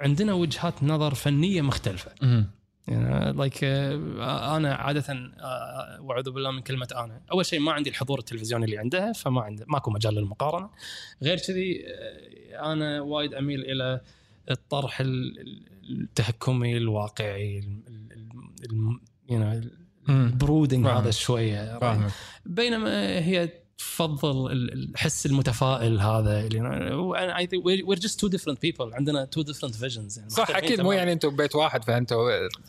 [0.00, 2.12] عندنا وجهات نظر فنية مختلفة.
[2.22, 2.50] مم.
[2.88, 7.20] يعني like أنا عادة آه، وأعوذ بالله من كلمة أنا.
[7.32, 10.70] أول شيء ما عندي الحضور التلفزيوني اللي عندها فما عندي ماكو مجال للمقارنة.
[11.22, 14.00] غير كذي آه، أنا وايد أميل إلى
[14.50, 17.64] الطرح ال- ال- التهكمي الواقعي.
[20.08, 20.86] ال brooding.
[20.86, 21.78] هذا شوية
[22.46, 23.61] بينما هي
[23.96, 26.60] تفضل ال- الحس المتفائل هذا اللي
[26.94, 30.80] وأنا I think we're just two different people عندنا two different visions يعني صح أكيد
[30.80, 30.92] مو.
[30.92, 32.16] يعني أنتم بيت واحد فانتم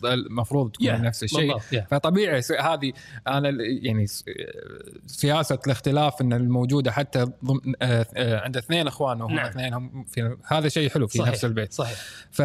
[0.04, 1.84] المفروض تكون Yeah، نفس الشيء yeah.
[1.90, 2.92] فطبيعي هذه
[3.28, 3.48] أنا
[3.82, 4.06] يعني
[5.06, 9.46] سياسة الاختلاف إن الموجودة حتى ضمن آه، آه، عند اثنين إخوان وهم نعم.
[9.46, 11.98] اثنين هم في هذا شيء حلو في صحيح، نفس البيت صحيح
[12.30, 12.42] ف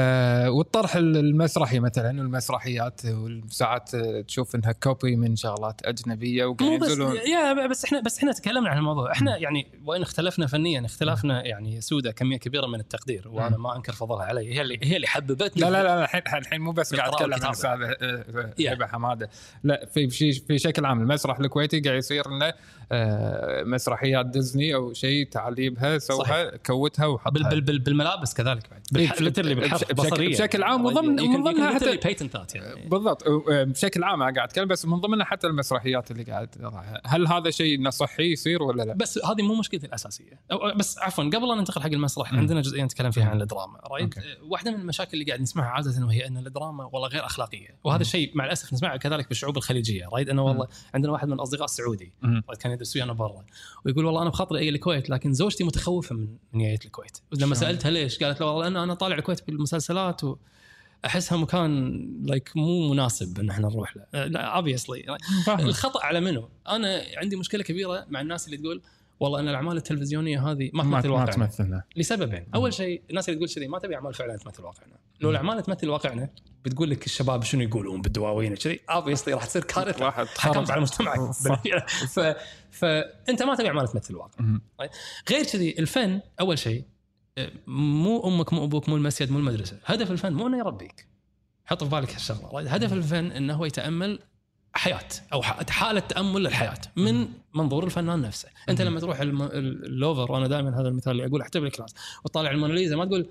[0.48, 3.02] والطرح المسرحي مثلا والمسرحيات
[3.50, 3.96] ساعات
[4.28, 8.32] تشوف إنها كوبي من شغلات أجنبية وقاعد مو بس ينزلون يا بس إحنا بس إحنا
[8.32, 9.12] تكلمنا عن الموضوع.
[9.12, 13.94] إحنا يعني وإن اختلفنا فنيا اختلافنا يعني سوده كمية كبيرة من التقدير وأنا ما أنكر
[13.94, 14.56] فضلها علي.
[14.56, 17.40] هي اللي هي اللي حببتني لا لا لا الحين الحين مو بس قاعد أتكلم عن
[17.44, 17.86] والكتابة.
[17.86, 18.20] الأستاذ
[18.68, 18.72] Yeah.
[18.72, 19.30] هبه حمادة.
[19.64, 22.54] لا في في في شكل عام المسرح الكويتي قاعد يصير انه
[22.92, 26.58] آه، مسرحيات ديزني أو شيء تعليبها سوها.
[26.58, 27.32] كوتها وحطها.
[27.32, 28.82] بال بال بال بالملابس كذلك بعد.
[28.98, 31.84] إيه، literally بالحرف بشكل- عام وضمن- ومن you can ضمنها حتى-
[32.56, 32.88] يعني.
[32.90, 33.24] بالضبط.
[33.28, 36.50] آه، بشكل عام أنا قاعد أتكلم بس من ضمنها حتى المسرحيات اللي قاعد.
[37.06, 40.42] هل هذا شيء انه صحي يصير ولا لا؟ بس هذه مو مشكلتي الأساسية.
[40.52, 44.16] أو بس عفوا قبل ان ننتقل حق المسرح عندنا جزئيه نتكلم فيها عن الدراما رايت.
[44.42, 47.78] واحدة من المشاكل اللي قاعد نسمعها عادة وهي أن الدراما والله غير أخلاقية.
[47.84, 51.66] وهذا الشيء مع الأسف نسمعه كذلك بالشعوب الخليجية right أنه والله عندنا واحد من الاصدقاء
[51.66, 52.14] السعودي
[52.60, 53.46] كان يدرس ويانا برا.
[53.86, 57.18] ويقول والله أنا بخاطري أجي الكويت لكن زوجتي متخوفة من جاية الكويت.
[57.32, 60.36] لما شلون؟ سألتها ليش؟ قالت له والله أنا طالع الكويت بالمسلسلات و
[61.06, 64.06] أحسها مكان like مو مناسب إن إحنا نروح له.
[64.14, 65.18] أه، لا obviously
[65.48, 68.82] الخطأ على منو؟ أنا عندي مشكلة كبيرة مع الناس اللي تقول
[69.20, 71.32] والله أن الأعمال التلفزيونية هذه ما ما تمثل ما واقعنا.
[71.32, 71.84] تمثلنا.
[71.96, 75.64] لسببين، أول شيء الناس اللي تقول كذي ما تبي أعمال فعلا تمثل واقعنا، لو الأعمال
[75.64, 76.30] تمثل واقعنا
[76.66, 80.10] بتقول لك الشباب شنو يقولون بالدواوين وكذي، obviously راح تصير كارثة.
[80.26, 80.72] خرب.
[80.72, 81.20] على مجتمعك.
[82.16, 82.20] ف...
[82.72, 84.62] فانت ما تبي أعمال تمثل الواقع مم.
[85.30, 86.84] غير كذي الفن أول شيء
[87.68, 91.08] مو أمك مو أبوك مو المسجد مو المدرسة، هدف الفن مو إنه يربيك.
[91.66, 94.20] حط في بالك هالشغلة، هدف الفن إنه هو يتأمل
[94.74, 99.20] حياة أو حالة تأمل للحياة من منظور الفنان نفسه، أنت لما تروح.
[99.20, 103.30] اللوفر وأنا دائما هذا المثال اللي أقول أحطه في ال class وتطالع الموناليزا ما تقول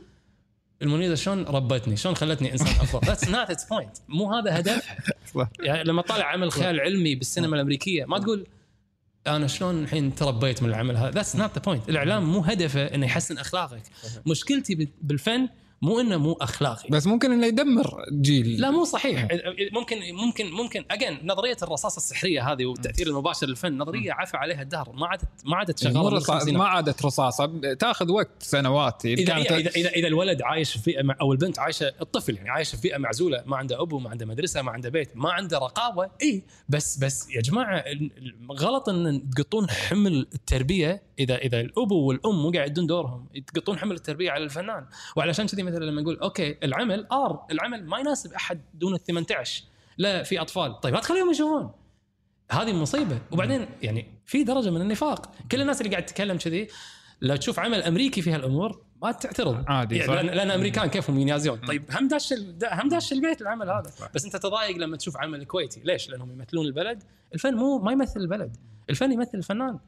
[0.82, 4.96] الموناليزا شلون ربتني؟ شلون خلتني إنسان افضل؟ that's not its point، مو هذا هدفها.
[5.60, 8.46] يعني لما تطالع عمل خيال علمي بالسينما الأمريكية ما تقول
[9.26, 13.06] أنا شلون الحين تربيت من العمل هذا؟ that's not the point الإعلام مو هدفه إنه
[13.06, 13.82] يحسن أخلاقك.
[14.26, 15.48] مشكلتي بال- بالفن
[15.82, 16.88] مو إنه مو أخلاقي.
[16.90, 18.60] بس ممكن إنه يدمر جيل.
[18.60, 19.28] لا مو صحيح.
[19.72, 20.84] ممكن ممكن ممكن.
[20.90, 24.92] again نظرية الرصاصه السحرية هذه والتأثير المباشر للفن نظرية عفى عليها الدهر.
[24.92, 26.52] ما عادت ما عادت شغالة.
[26.58, 27.74] ما عادت رصاصة.
[27.74, 31.58] تأخذ وقت سنوات إذا كانت- إذا إذا إذا الولد عايش في بيئه مع- أو البنت
[31.58, 34.88] عايشة الطفل يعني عايش في بيئه معزولة ما عنده ابو ما عنده مدرسة ما عنده
[34.88, 37.84] بيت ما عنده رقابة اي بس بس يا جماعة
[38.52, 43.94] غلط إن تقطون حمل التربية إذا إذا الابو والأم مو قاعد يدون دورهم تقطون حمل
[43.96, 44.86] التربية على الفنان.
[45.16, 49.64] وعلشان كذي مثلا لما نقول okay العمل R العمل ما يناسب أحد دون ال 18
[49.98, 50.80] لا في أطفال.
[50.80, 51.72] طيب لا تخليهم يشوفون.
[52.50, 53.18] هذه مصيبة.
[53.32, 55.32] وبعدين يعني في درجة من النفاق.
[55.52, 56.68] كل الناس اللي قاعد تتكلم كذي
[57.20, 59.64] لو تشوف عمل أمريكي في هالأمور ما تعترض.
[59.68, 60.14] عادي، يعني صح.
[60.14, 63.92] لأن, لأن أمريكان كيفهم ينازون طيب هم داش هم داش البيت العمل هذا.
[64.14, 65.80] بس أنت تضايق لما تشوف عمل كويتي.
[65.84, 67.02] ليش؟ لأنهم يمثلون البلد.
[67.34, 68.56] الفن مو ما يمثل البلد.
[68.90, 69.78] الفن يمثل الفنان.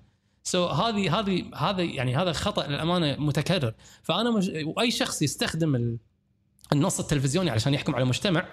[0.42, 3.74] سو so هذه هذه هذا يعني هذا خطا للأمانة متكرر.
[4.02, 5.98] فأنا مش وأي شخص يستخدم ال-
[6.72, 8.46] النص التلفزيوني علشان يحكم على مجتمع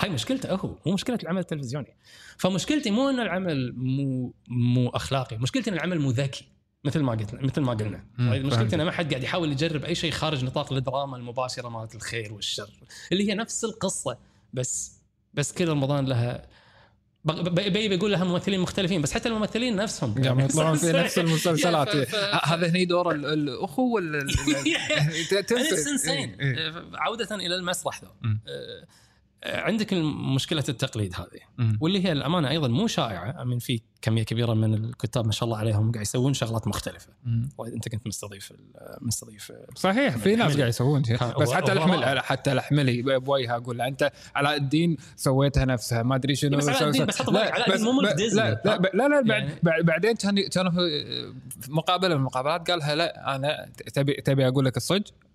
[0.00, 1.96] هاي مشكلته هو مو مشكلة العمل التلفزيوني.
[2.38, 6.44] فمشكلتي مو إن العمل مو مو أخلاقي مشكلتي إن العمل مو ذكي
[6.84, 8.04] مثل ما قلت مثل ما قلنا.
[8.18, 8.76] طيب مشكلتي.
[8.76, 12.70] إن ما حد قاعد يحاول يجرب أي شيء خارج نطاق الدراما المباشرة مالت الخير والشر
[13.12, 14.18] اللي هي نفس القصة
[14.52, 15.00] بس
[15.34, 16.46] بس كل رمضان لها
[17.24, 21.18] بق- ب- بي بيقول لها ممثلين مختلفين بس حتى الممثلين نفسهم قام يطلعون في نفس
[21.18, 21.88] المسلسلات.
[22.52, 24.18] هذا هني دور ال- الأخو ولا
[25.48, 26.10] تنسى.
[26.12, 26.84] إيه، إيه.
[26.94, 28.86] عودة إلى المسرح آه،
[29.44, 29.92] عندك
[30.34, 31.68] مشكلة التقليد هذه.
[31.80, 35.56] واللي هي الأمانة أيضا مو شائعة من في كمية كبيرة من الكتاب ما شاء الله
[35.58, 36.66] عليهم قاعد يسوون شغلات.
[37.58, 38.52] وايد أنت كنت مستضيف
[39.00, 40.56] مستضيف صحيح في ناس.
[40.56, 41.02] قاعد يسوون
[41.40, 42.22] بس حتى رائع.
[42.22, 46.90] حتى الحملي بوجهها أقول له أنت علاء الدين سويتها نفسها ما أدري شنو بس علاء
[46.90, 47.02] الدين-.
[47.06, 48.40] بس حط لا، علاء الدين بس- مو ملك ب- ديزني.
[48.50, 50.70] لا لا لا لا يعني- بعد- بعدين كان كان
[51.60, 55.30] في مقابلة من المقابلات قالها لا أنا تبي تبي أقول لك الصدق آه، آه،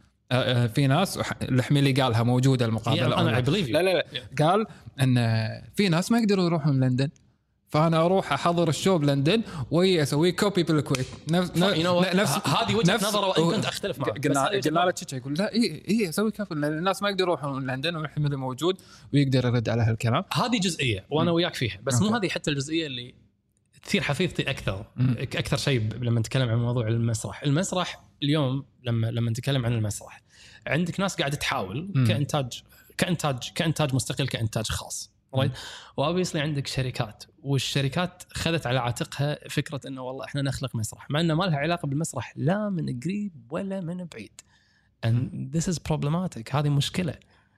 [0.68, 3.16] في ناس الحميلي قالها موجودة المقابلة
[3.68, 3.70] you.
[3.70, 4.06] لا لا لا
[4.46, 4.66] قال
[5.02, 5.16] إن
[5.76, 7.10] في ناس ما يقدروا يروحون لندن
[7.70, 11.52] فأنا أروح أحضر الشو بلندن وهي أسوي كوبي بالكويت نفس?
[11.58, 14.28] نفس هذه نفس- نظره وإن كنت أختلف معك.
[14.28, 14.92] قلنا قلنا له نظر.
[14.92, 18.78] تشيكا يقول لا اي اي أسوي كوبي الناس ما يقدروا يروحون لندن والحمل موجود
[19.14, 22.16] ويقدر يرد على هالكلام هذه جزئية وأنا وياك فيها بس مو.
[22.16, 23.14] هذه حتى الجزئية اللي
[23.84, 25.16] تثير حفيظتي أكثر مم.
[25.20, 30.22] أكثر شيء لما نتكلم عن موضوع المسرح المسرح اليوم لما لما نتكلم عن المسرح
[30.68, 32.08] عندك ناس قاعدة تحاول مم.
[32.08, 32.64] كإنتاج
[32.98, 35.12] كإنتاج كإنتاج مستقل كإنتاج خاص.
[35.34, 35.52] right؟
[35.98, 41.20] و obviously عندك شركات والشركات خذت على عاتقها فكرة إنه والله إحنا نخلق مسرح مع
[41.20, 44.42] إنه ما لها علاقة بالمسرح لا من قريب ولا من بعيد.
[45.06, 46.56] And this is problematic.
[46.56, 47.16] هذه مشكلة.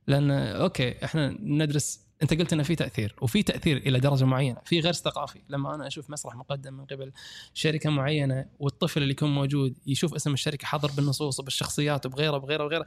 [0.07, 4.79] لأن okay إحنا ندرس أنت قلت إنه في تأثير وفي تأثير إلى درجة معينة في
[4.79, 5.39] غرس ثقافي.
[5.49, 7.11] لما أنا أشوف مسرح مقدم من قبل
[7.53, 12.85] شركة معينة والطفل اللي يكون موجود يشوف اسم الشركة حاضر بالنصوص وبالشخصيات وبغيره بغيره بغيره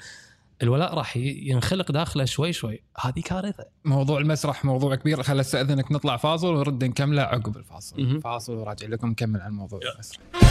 [0.63, 2.83] الولاء راح ينخلق داخله شوي شوي.
[3.01, 3.65] هذه كارثة.
[3.85, 5.23] موضوع المسرح موضوع كبير.
[5.23, 8.21] خل استاذنك نطلع فاصل ونرد نكمله عقب الفاصل.
[8.21, 9.81] فاصل وراجع لكم نكمل عن موضوع.
[9.95, 10.42] المسرح.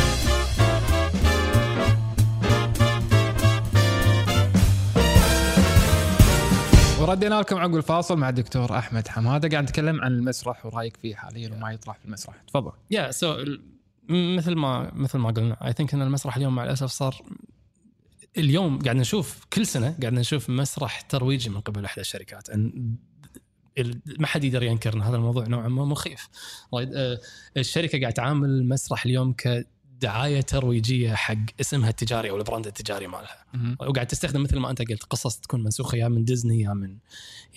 [7.02, 9.50] وردينا لكم عقب الفاصل مع الدكتور أحمد حمادة.
[9.50, 12.36] قاعد نتكلم عن المسرح ورأيك فيه حاليا وما يطرح في المسرح.
[12.48, 12.72] تفضل.
[12.92, 13.46] يا so
[14.10, 17.22] مثل ما مثل ما قلنا I think إن المسرح اليوم مع الأسف صار
[18.38, 22.48] اليوم قاعد نشوف كل سنة قاعد نشوف مسرح ترويجي من قبل احدى الشركات.
[24.20, 26.30] ما حد يقدر ينكر إن هذا الموضوع نوعا ما مخيف؟
[26.74, 27.20] آه،
[27.58, 29.34] الشركة قاعد تعامل المسرح اليوم
[30.02, 33.46] كدعايه ترويجية حق اسمها التجاري أو ال brand التجاري مالها.
[33.80, 36.98] وقاعد تستخدم مثل ما أنت قلت قصص تكون منسوخة يا من ديزني يا من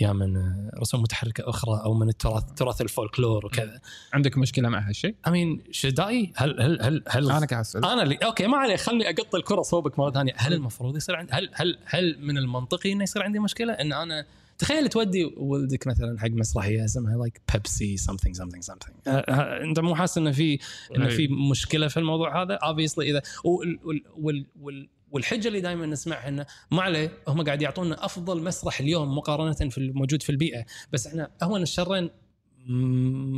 [0.01, 3.81] يا من آه، رسوم متحركة أخرى أو من التراث تراث الفولكلور وكذا.
[4.13, 7.85] عندك مشكلة مع هالشيء؟ امين شدائي هل هل هل هل أنا قاعد أسأل.
[7.85, 10.33] أنا اللي أوكي ما عليه خلني اقط الكرة صوبك مرة ثانية.
[10.37, 14.27] هل المفروض يصير عندي هل هل هل من المنطقي إنه يصير عندي مشكلة؟ إن أنا
[14.59, 18.93] تخيل تودي ولدك مثلا حق مسرحية اسمها لايك بيبسي something something something.
[19.07, 20.59] أه، أه، انت مو حاسس إنه في
[20.97, 25.87] إنه في مشكلة في الموضوع هذا؟ Obviously اذا وال وال وال وال والحجة اللي دائما
[25.87, 30.65] نسمعها إنه ما عليه هم قاعد يعطونا أفضل مسرح اليوم مقارنة في الموجود في البيئة.
[30.93, 32.11] بس إحنا اهون الشرين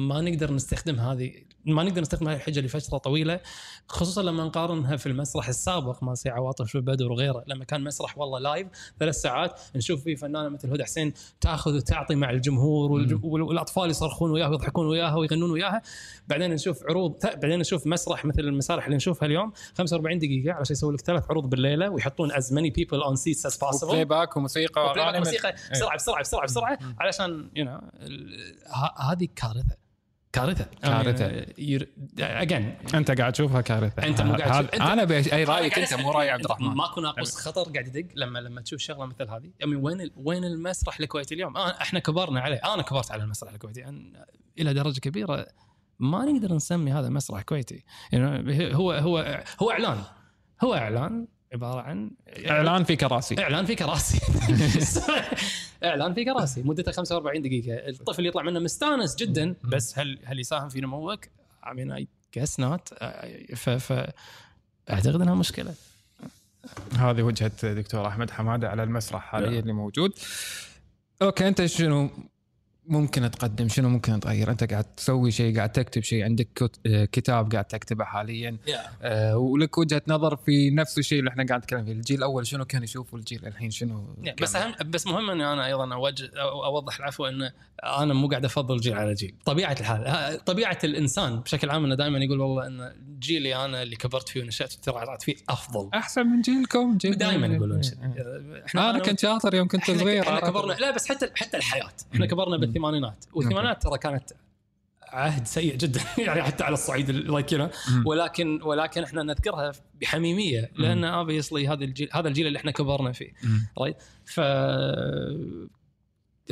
[0.09, 1.33] ما نقدر نستخدم هذه
[1.67, 3.41] ما نقدر نستخدم هذه الحجة لفتره طويلة
[3.89, 7.45] خصوصا لما نقارنها في المسرح السابق مال سي عواطف بدر وغيره.
[7.47, 8.69] لما كان مسرح والله live
[9.01, 14.31] ثلاث ساعات نشوف فيه فنانة مثل هدى حسين تأخذ وتعطي مع الجمهور والج- والأطفال يصرخون
[14.31, 15.83] وياها ويضحكون وياها ويغنون وياها.
[16.29, 20.95] بعدين نشوف عروض بعدين نشوف مسرح مثل المسارح اللي نشوفها اليوم 45 دقيقة علشان يسوي
[20.95, 23.87] لك ثلاث عروض بالليلة ويحطون as many people on seats as possible.
[23.91, 27.85] playback وموسيقى و playback وأغاني من- موسيقى بسرعة بسرعة بسرعة بسرعة علشان you you know
[29.01, 29.86] هذه كارثة.
[30.37, 30.67] كارثة.
[30.83, 31.47] كارثة.
[32.19, 34.07] اجين أنت قاعد تشوفها كارثة.
[34.07, 36.67] أنت مو قاعد تشوف- أنت- أنا ابي أي رأيك أنت مو رأي عبد الرحمن.
[36.69, 40.45] ماكو ناقوس خطر قاعد يدق لما لما تشوف شغلة مثل هذه؟ يعني وين ال- وين
[40.45, 42.61] المسرح الكويتي اليوم؟ آه إحنا كبرنا عليه.
[42.75, 43.81] أنا كبرت على المسرح الكويتي.
[43.81, 44.13] يعني
[44.59, 45.47] إلى درجة كبيرة
[45.99, 47.85] ما نقدر نسمي هذا مسرح كويتي.
[48.13, 49.99] يعني هو هو هو إعلان.
[50.65, 52.11] هو إعلان عبارة عن
[52.51, 53.43] إعلان في كراسي.
[53.43, 54.21] إعلان في كراسي.
[55.85, 57.89] إعلان في كراسي مدته 45 دقيقة.
[57.89, 59.55] الطفل يطلع منه مستانس جدا.
[59.65, 61.25] بس هل هل يساهم في نموك؟
[61.65, 62.07] I mean I
[62.39, 63.05] guess not.
[63.55, 63.93] ف ف
[64.91, 65.75] أعتقد إنها مشكلة.
[66.99, 70.13] هذه وجهة دكتور أحمد حمادة على المسرح حاليا اللي موجود.
[71.23, 72.11] أوكي أنت شنو
[72.89, 77.53] ممكن تقدم شنو ممكن تغير أنت قاعد تسوي شيء قاعد تكتب شيء عندك آه، كتاب
[77.53, 78.57] قاعد تكتبه حاليا.
[79.03, 81.93] آه، ولك وجهة نظر في نفس الشيء اللي إحنا قاعد نتكلم فيه.
[81.93, 85.67] الجيل الأول شنو كان يشوف والجيل الحين شنو بس كان- أهم بس مهم إني أنا
[85.67, 87.51] أيضا اوجه أو أوضح العفو إن
[87.85, 92.19] أنا مو قاعد أفضل جيل على جيل، طبيعة الحال طبيعة الإنسان بشكل عام انه دائما
[92.19, 95.91] يقول والله إن جيلي أنا اللي كبرت فيه ونشأت فيه طلعت فيه أفضل.
[95.95, 97.95] أحسن من جيلكم؟ جيل دائما يقولون شيء.
[98.75, 101.93] أنا, أنا كنت شاطر يوم كنت إحنا صغير إحنا؟ كبرنا لا بس حتى حتى الحياة.
[102.15, 104.33] إحنا كبرنا بالثمانينات والثمانينات ترى كانت
[105.03, 106.01] عهد سيء جدا.
[106.19, 107.71] يعني حتى على الصعيد like مم.
[108.07, 110.71] ولكن ولكن إحنا نذكرها بحميمية.
[110.77, 113.33] لأن obviously هذا الجيل هذا الجيل اللي إحنا كبرنا فيه.
[113.79, 114.41] Right ف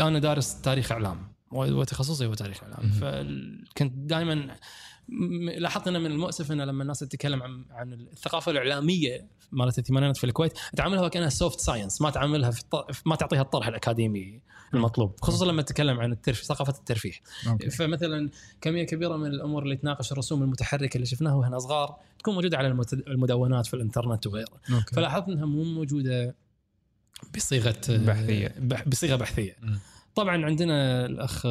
[0.00, 1.32] أنا دارس تاريخ إعلام.
[1.50, 2.90] وتخصصي هو تاريخ إعلام.
[2.90, 4.56] فكنت دائما
[5.58, 10.24] لاحظت انه من المؤسف إنه لما الناس تتكلم عن عن الثقافة الإعلامية مالت الثمانينات في
[10.24, 12.74] الكويت تعاملها وكانها soft science ما تعاملها في الط...
[13.06, 14.40] ما تعطيها الطرح الأكاديمي
[14.74, 17.12] المطلوب خصوصا لما تتكلم عن الترفيه ثقافة الترفيه
[17.48, 17.70] okay.
[17.70, 18.30] فمثلا
[18.60, 22.68] كمية كبيرة من الأمور اللي تناقش الرسوم المتحركة اللي شفناها وهنا صغار تكون موجودة على
[22.68, 24.60] المت- المدونات في الإنترنت وغيره.
[24.92, 26.34] فلاحظت إنها مو موجودة
[27.36, 28.54] بصيغة بحثية.
[28.58, 29.78] بح- بصيغة بحثية مم.
[30.14, 31.46] طبعا عندنا الأخ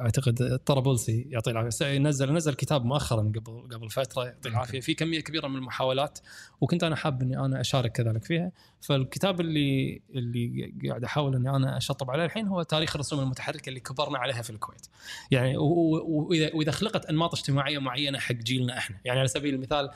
[0.00, 5.20] أعتقد الطرابلسي يعطيه العافية نزل نزل كتاب مؤخرا قبل قبل فترة يعطيه العافية في كمية
[5.20, 6.18] كبيرة من المحاولات
[6.60, 8.52] وكنت أنا حاب إني أنا أشارك كذلك فيها.
[8.80, 13.80] فالكتاب اللي اللي قاعد أحاول إني أنا أشطب عليه الحين هو تاريخ الرسوم المتحركة اللي
[13.80, 14.86] كبرنا عليها في الكويت.
[15.30, 18.96] يعني وإذا وإذا خلقت أنماط اجتماعية معينة حق جيلنا إحنا.
[19.04, 19.90] يعني على سبيل المثال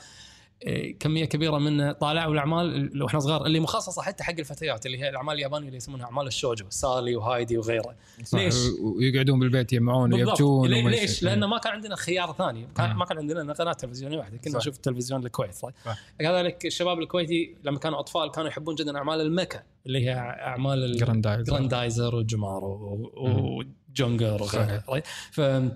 [0.99, 5.33] كمية كبيرة من طالعوا الأعمال وإحنا صغار اللي مخصصة حتى حق الفتيات اللي هي الأعمال
[5.33, 7.95] اليابانية اللي يسمونها أعمال الشوجو سالي وهايدي وغيره.
[8.33, 10.13] ليش؟ ويقعدون بالبيت يجمعون.
[10.13, 12.99] ويبكون ليش؟ لأنه ما كان عندنا خيار ثاني كان مم.
[12.99, 14.57] ما كان عندنا قناة تلفزيونية واحدة كنا.
[14.57, 15.55] نشوف تلفزيون الكويت.
[16.19, 20.83] كذلك الشباب الكويتي لما كانوا أطفال كانوا يحبون جدا أعمال ال mecha اللي هي أعمال
[20.83, 21.43] ال- جراندايزر.
[21.53, 23.11] جراندايزر وجمارو
[23.89, 24.83] وجونجر وغيره؟
[25.31, 25.71] ف آه،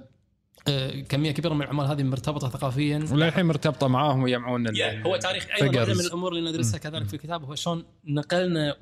[1.10, 3.06] كمية كبيرة من الأعمال هذه مرتبطة ثقافيا.
[3.12, 4.68] وللحين مرتبطة معاهم ويجمعون
[5.06, 5.94] هو تاريخ أيضا واحدة.
[5.94, 8.76] من الأمور اللي ندرسها كذلك في الكتاب هو شلون نقلنا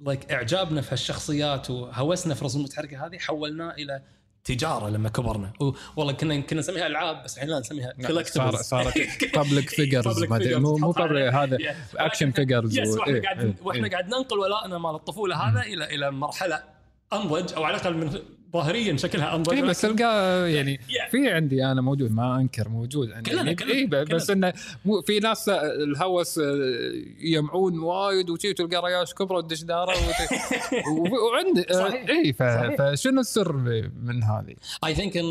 [0.00, 4.02] like إعجابنا في هالشخصيات وهوسنا في الرسوم المتحركة هذه حولناه إلى
[4.44, 5.52] تجارة لما كبرنا.
[5.96, 8.94] والله كنا كنا نسميها ألعاب بس الحين لا نسميها collectibles صارت
[9.34, 11.58] public figures مو مو public، هذا
[11.96, 16.62] action figures وإحنا قاعد إيه، وإحنا قاعد ننقل ولائنا مال الطفولة هذا إلى إلى مرحلة
[17.12, 18.18] انضج أو على الأقل من
[18.54, 21.10] ظاهريا شكلها انضج اي بس تلقاه يعني Yeah.
[21.10, 24.52] في عندي أنا موجود ما أنكر موجود عندي كلنا- يعني كلنا- اي بس إنه
[24.84, 26.44] مو في ناس الهوس آه،
[27.20, 29.94] يجمعون وايد وشي تلقى رياش كبرى وتدش دارة
[31.32, 32.06] وعندي صحيح.
[32.10, 32.32] اي.
[32.32, 33.52] فشنو السر
[34.02, 35.24] من هذه؟ اي ثينك إن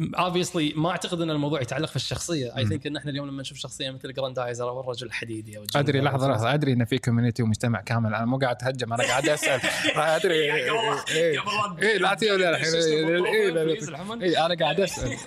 [0.00, 2.56] اوبسلي ما أعتقد إن الموضوع يتعلق في الشخصية.
[2.56, 6.00] I think إن إحنا اليوم لما نشوف شخصية مثل جراندايزر أو الرجل الحديدي أو أدري
[6.00, 6.28] لحظة.
[6.28, 6.54] لحظة.
[6.54, 8.14] أدري إن في community ومجتمع كامل.
[8.14, 9.60] أنا مو قاعد أتهجم أنا قاعد أسأل.
[10.16, 10.34] أدري.
[10.54, 11.40] إيه.
[11.82, 12.74] اي لا تجي الحين.
[12.74, 14.22] إيه، لا،.
[14.22, 15.18] اي أنا قاعد أسأل.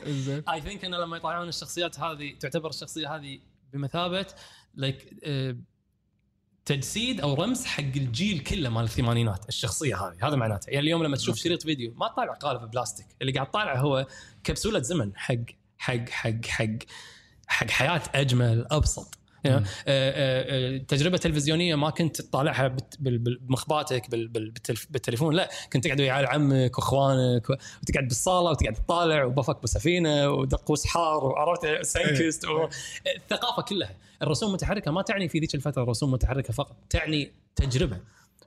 [0.49, 3.39] I think انه لما يطلعون الشخصيات هذه تعتبر الشخصية هذه
[3.73, 4.25] بمثابة
[4.75, 5.13] like
[6.69, 10.27] تجسيد أو رمز حق الجيل كله مال الثمانينات الشخصية هذه.
[10.27, 10.69] هذا معناته.
[10.69, 13.05] يعني اليوم لما تشوف شريط فيديو ما طالع قالب بلاستيك.
[13.21, 14.05] اللي قاعد طالع هو
[14.49, 15.35] كبسولة زمن حق
[15.77, 16.65] حق حق حق
[17.47, 19.15] حق حياة أجمل أبسط.
[19.43, 24.09] يعني تجربة تلفزيونية ما كنت تطالعها بمخباتك
[24.89, 25.49] بالتليفون لا.
[25.73, 31.81] كنت تقعد ويا عيال عمك وإخوانك وتقعد بالصالة وتقعد تطالع وبفك بسفينة ودقوس حار وعرفت
[31.85, 32.69] سانكست و-
[33.15, 33.95] الثقافه كلها.
[34.21, 37.97] الرسوم المتحركة ما تعني في ذيك الفترة رسوم متحركة فقط تعني تجربة.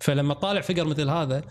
[0.01, 1.43] فلما تطالع فقر مثل هذا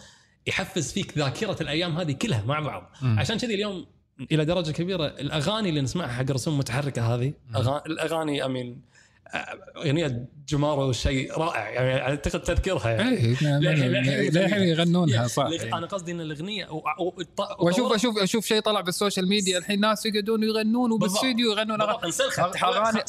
[0.47, 2.91] يحفز فيك ذاكرة الأيام هذه كلها مع بعض.
[3.04, 3.86] عشان كذي اليوم
[4.32, 7.82] إلى درجة كبيرة الأغاني اللي نسمعها حق الرسوم المتحركة هذه أغا...
[7.86, 8.91] الأغاني امين
[9.78, 16.12] اغنيه جمارو شيء رائع يعني أعتقد تذكرها يعني للحين- للحين للحين يغنونها صح أنا قصدي
[16.12, 16.68] إن الأغنية.
[17.59, 23.03] واشوف أشوف أشوف شيء طلع بالسوشيال ميديا الحين ناس يقعدون يغنون وبالاستديو يغنون انسلخت اغاني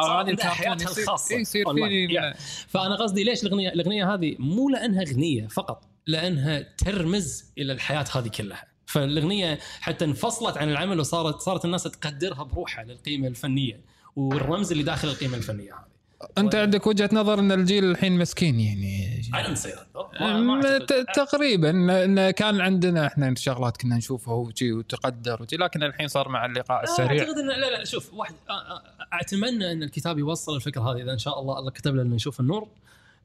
[0.00, 1.74] أغاني حياتها الخاصة إيه، يصير.
[1.74, 2.36] فيني يعني.
[2.68, 8.28] فأنا قصدي ليش الاغنيه الأغنية هذه مو لأنها أغنية فقط لأنها ترمز إلى الحياة هذه
[8.28, 13.80] كلها فالأغنية حتى انفصلت عن العمل وصارت صارت الناس تقدرها بروحها للقيمة الفنية
[14.16, 15.90] والرمز اللي داخل القيمة الفنية هذه.
[16.38, 19.78] أنت عندك وجهة نظر إن الجيل الحين مسكين يعني؟ أنا نصير
[20.20, 21.66] أم، ت- تقريبا.
[21.66, 26.82] لأن كان عندنا إحنا شغلات كنا نشوفها وجي وتقدر وجي لكن الحين صار مع اللقاء
[26.82, 27.22] السريع.
[27.22, 28.82] أعتقد إن لا لا شوف واحد آه، آه،
[29.12, 32.68] أتمنى إن الكتاب يوصل الفكرة هذه إذا إن شاء الله الله كتب لنا نشوف النور.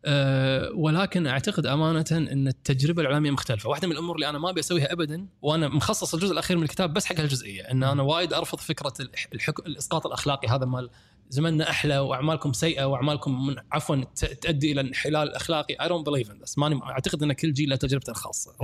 [0.05, 4.59] أه ولكن أعتقد أمانة إن التجربة الاعلاميه مختلفة، واحدة من الأمور اللي أنا ما أبي
[4.59, 8.59] أسويها ابدا وأنا مخصص الجزء الأخير من الكتاب بس حق هالجزئيه إن أنا وايد أرفض
[8.59, 9.59] فكرة الح- الحك...
[9.59, 10.47] الإسقاط الأخلاقي.
[10.47, 10.89] هذا مال
[11.29, 13.95] زمننا أحلى وأعمالكم سيئة وأعمالكم من عفوا
[14.41, 15.75] تؤدي إلى انحلال أخلاقي.
[15.81, 18.55] I don't believe in this ماني أعتقد إن كل جيل له تجربته الخاصة.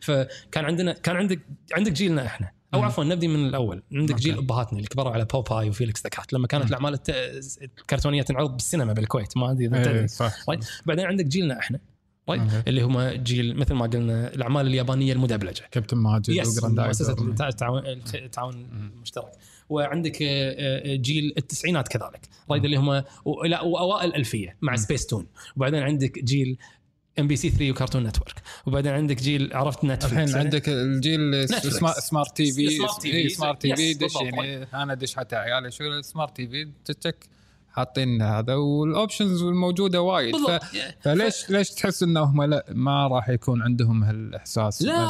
[0.00, 1.40] فكان عندنا كان عندك
[1.72, 2.55] عندك جيلنا إحنا.
[2.74, 2.82] أو.
[2.82, 4.22] عفوا نبدي من الأول عندك okay.
[4.22, 6.68] جيل أبهاتنا اللي كبروا على بوباي وفيليكس ذا كات لما كانت.
[6.68, 6.98] الأعمال
[7.62, 9.90] الكرتونية تنعرض بالسينما بالكويت ما أدري إذا
[10.50, 10.58] إيه،?
[10.86, 11.78] بعدين عندك جيلنا إحنا?
[12.28, 12.62] okay.
[12.68, 16.64] اللي هم جيل مثل ما قلنا الأعمال اليابانية المدبلجة كابتن ماجد yes.
[16.64, 17.82] مؤسسة التع- التعاون
[18.14, 18.54] التعاون
[18.94, 19.32] المشترك
[19.68, 20.56] وعندك آه،
[20.92, 26.58] آه، جيل التسعينات كذلك right اللي هم واوائل الألفية مع سبيس تون وبعدين عندك جيل
[27.18, 32.36] ام بي سي 3 وكارتون نتورك وبعدين عندك جيل عرفت نتفلكس الحين عندك الجيل smart
[32.36, 33.28] TV smart TV.
[33.28, 34.14] smart دش.
[34.20, 36.68] يعني أنا ادش حتى عيالي شو ال smart TV
[37.00, 37.16] تك
[37.76, 40.36] حاطين هذا وال options الموجوده وايد.
[40.36, 40.38] ف...
[40.38, 40.62] بالضبط
[41.00, 45.08] فليش ليش تحس إنهم لا ما راح يكون عندهم هالإحساس لا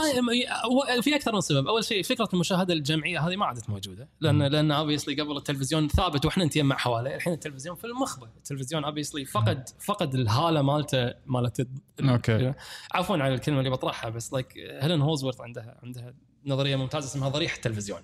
[1.00, 4.70] في أكثر من سبب، أول شيء فكرة المشاهدة الجمعية هذه ما عادت موجودة، لأن لأن
[4.70, 10.14] obviously قبل التلفزيون ثابت وإحنا نتجمع حواله، الحين التلفزيون في المخبه، التلفزيون obviously فقد فقد
[10.14, 11.68] الهالة مالته مالت
[12.00, 12.52] okay.
[12.94, 16.14] عفوا على الكلمة اللي بطرحها بس like هيلين هولزورث عندها عندها
[16.46, 18.00] نظرية ممتازة اسمها ضريح التلفزيون.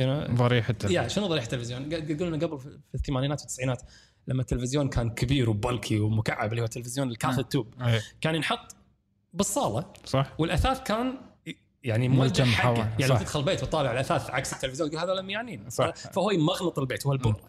[0.00, 3.82] You know؟ ضريح التلفزيون يا شنو ضريح التلفزيون؟ قلنا قبل في الثمانينات والتسعينات
[4.28, 8.34] لما التلفزيون كان كبير و bulky ومكعب اللي هو التلفزيون ال cathode tube إيه، كان
[8.34, 8.76] ينحط
[9.32, 11.14] بالصالة صح والأثاث كان
[11.82, 13.18] يعني ملجم حقه يعني صح.
[13.18, 15.94] تدخل بيت وتطالع الأثاث عكس التلفزيون تقول هذول ميانين صح.
[15.94, 17.40] فهو يمغنط البيت هو البوره.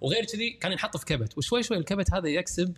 [0.00, 2.76] وغير كذي كان ينحط في كبت وشوي شوي الكبت هذا يكسب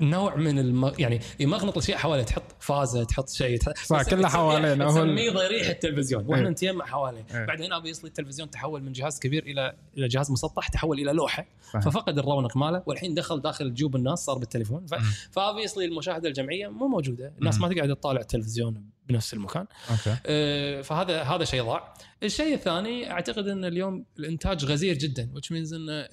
[0.00, 0.92] نوع من الم...
[0.98, 4.08] يعني يمغنط الاشياء حواليه تحط فازة تحط شيء تحط...
[4.10, 6.50] كله حوالينا، هو تسميه ضريح التلفزيون وإحنا إيه.
[6.50, 7.46] نتجمع حواليه إيه.
[7.46, 11.46] بعدين يصلي التلفزيون تحول من جهاز كبير إلى إلى جهاز مسطح تحول إلى لوحة.
[11.82, 14.94] ففقد الرونق ماله والحين دخل داخل جيوب الناس صار بالتليفون ف...
[14.94, 15.00] مم.
[15.30, 17.62] ف obviously المشاهدة الجمعية مو موجودة الناس مم.
[17.62, 19.66] ما تقعد تطالع التلفزيون بنفس المكان.
[19.90, 20.16] okay.
[20.26, 21.94] آه، فهذا هذا شيء ضاع.
[22.22, 26.08] الشيء الثاني أعتقد إن اليوم الإنتاج غزير جدا which means انه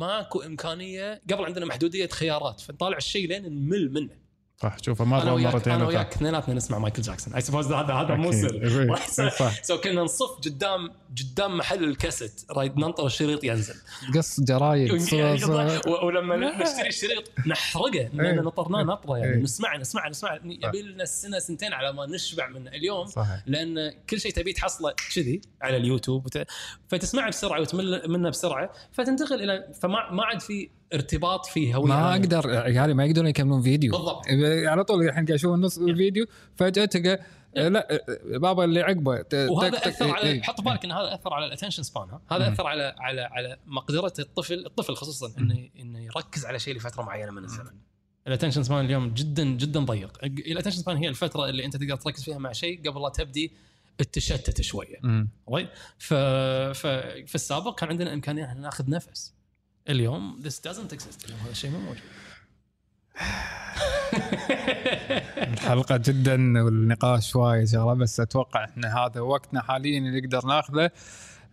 [0.00, 4.26] ماكو إمكانية قبل عندنا محدودية خيارات فنطالع الشيء لين نمل منه.
[4.62, 5.86] صح شوفه مره وياك مرتين أنا.
[5.86, 7.34] وياك اثنيناتنا نسمع مايكل جاكسون.
[7.34, 8.32] I suppose هذا هذا مو.
[8.32, 9.50] سر.
[9.62, 13.74] so كنا نصف قدام قدام محل الكاسيت right ننطر الشريط ينزل.
[14.14, 14.92] قص جرايد
[16.02, 18.40] ولما نشتري الشريط نحرقه لأن إيه.
[18.40, 19.36] نطرناه نطرة يعني.
[19.36, 19.42] إيه.
[19.42, 23.42] نسمع نسمع نسمع يبي لنا سنة سنتين على ما نشبع منه اليوم صحيح.
[23.46, 26.26] لأن كل شيء تبي تحصله كذي على اليوتيوب.
[26.26, 26.38] وت...
[26.88, 31.94] فتسمعه بسرعة وتمل منه بسرعة فتنتقل إلى فما ما عاد في ارتباط في هوية ما
[31.94, 32.14] عامة.
[32.14, 33.92] أقدر عيالي ما يقدرون يكملون فيديو.
[33.92, 34.26] بالضبط.
[34.70, 36.26] على طول الحين قاعد أشوف نص الفيديو
[36.56, 37.20] فجأة تلقى
[37.54, 40.42] لا بابا اللي عقبه وهذا تك- تك- أثر على إيه.
[40.42, 42.52] حط بالك إن هذا أثر على ال attention span هذا مم.
[42.52, 47.30] أثر على على على مقدرة الطفل الطفل خصوصا انه إنه يركز على شيء لفترة معينة
[47.32, 47.70] من الزمن.
[48.26, 50.18] ال attention span اليوم جدا جدا ضيق.
[50.24, 53.52] ال attention span هي الفترة اللي أنت تقدر تركز فيها مع شيء قبل لا تبدي
[54.00, 54.96] التشتت شوية.
[55.02, 55.28] مم.
[55.50, 55.66] right
[55.98, 56.14] ف...
[56.74, 59.34] ففي السابق كان عندنا إمكانية ان ناخذ نفس.
[59.88, 61.24] اليوم this doesn't exist.
[61.24, 62.02] اليوم هذا الشيء مو موجود.
[65.52, 70.90] الحلقة جدا والنقاش وايد شغلة بس أتوقع إن هذا وقتنا حاليا اللي نقدر ناخذه.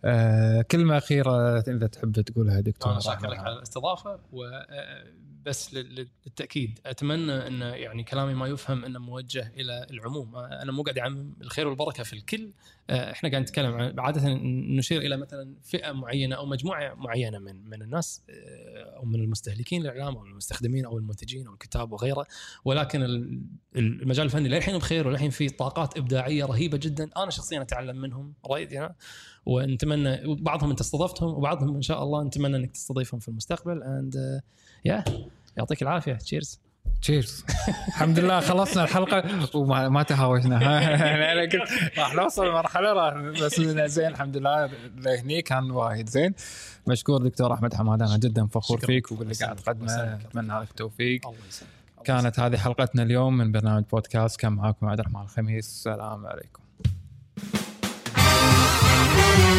[0.04, 4.18] آه كلمة أخيرة إذا تحب تقولها دكتور شاكر لك على الاستضافة
[5.46, 6.80] وبس للتأكيد.
[6.86, 10.36] أتمنى أن يعني كلامي ما يفهم إنه موجه إلى العموم.
[10.36, 12.52] أنا مو قاعد اعمم الخير والبركة في الكل.
[12.90, 14.28] إحنا قاعد نتكلم عادة
[14.78, 18.22] نشير إلى مثلا فئة معينة أو مجموعة معينة من من الناس
[18.96, 22.26] أو من المستهلكين للإعلام أو المستخدمين أو المنتجين أو الكتاب وغيره.
[22.64, 23.42] ولكن ال-
[23.76, 27.10] المجال الفني للحين بخير وللحين في طاقات إبداعية رهيبة جدا.
[27.16, 28.34] أنا شخصيا أتعلم منهم.
[28.46, 28.94] رايد يعني
[29.46, 33.82] ونتمنى بعضهم انت استضفتهم وبعضهم إن شاء الله نتمنى إنك تستضيفهم في المستقبل.
[33.82, 34.40] And
[34.84, 35.04] يا
[35.56, 36.12] يعطيك العافية.
[36.14, 36.60] cheers
[37.02, 37.44] cheers
[37.88, 39.48] الحمد لله خلصنا الحلقة.
[39.58, 40.62] وما ما تهاوشنا.
[40.62, 44.70] يعني أنا قلت راح نوصل مرحله راح بس زين الحمد لله.
[44.96, 46.34] لهني كان وايد زين.
[46.86, 48.78] مشكور دكتور أحمد حماد أنا جدا فخور.
[48.78, 50.14] فيك وباللي قاعد تقدمه.
[50.14, 51.26] أتمنى لك التوفيق.
[51.26, 51.70] الله يسلمك.
[52.04, 54.40] كانت هذه حلقتنا اليوم من برنامج بودكاست.
[54.40, 55.66] كان معاكم عبد الرحمن الخميس.
[55.66, 56.63] السلام عليكم.
[59.06, 59.53] Thank you.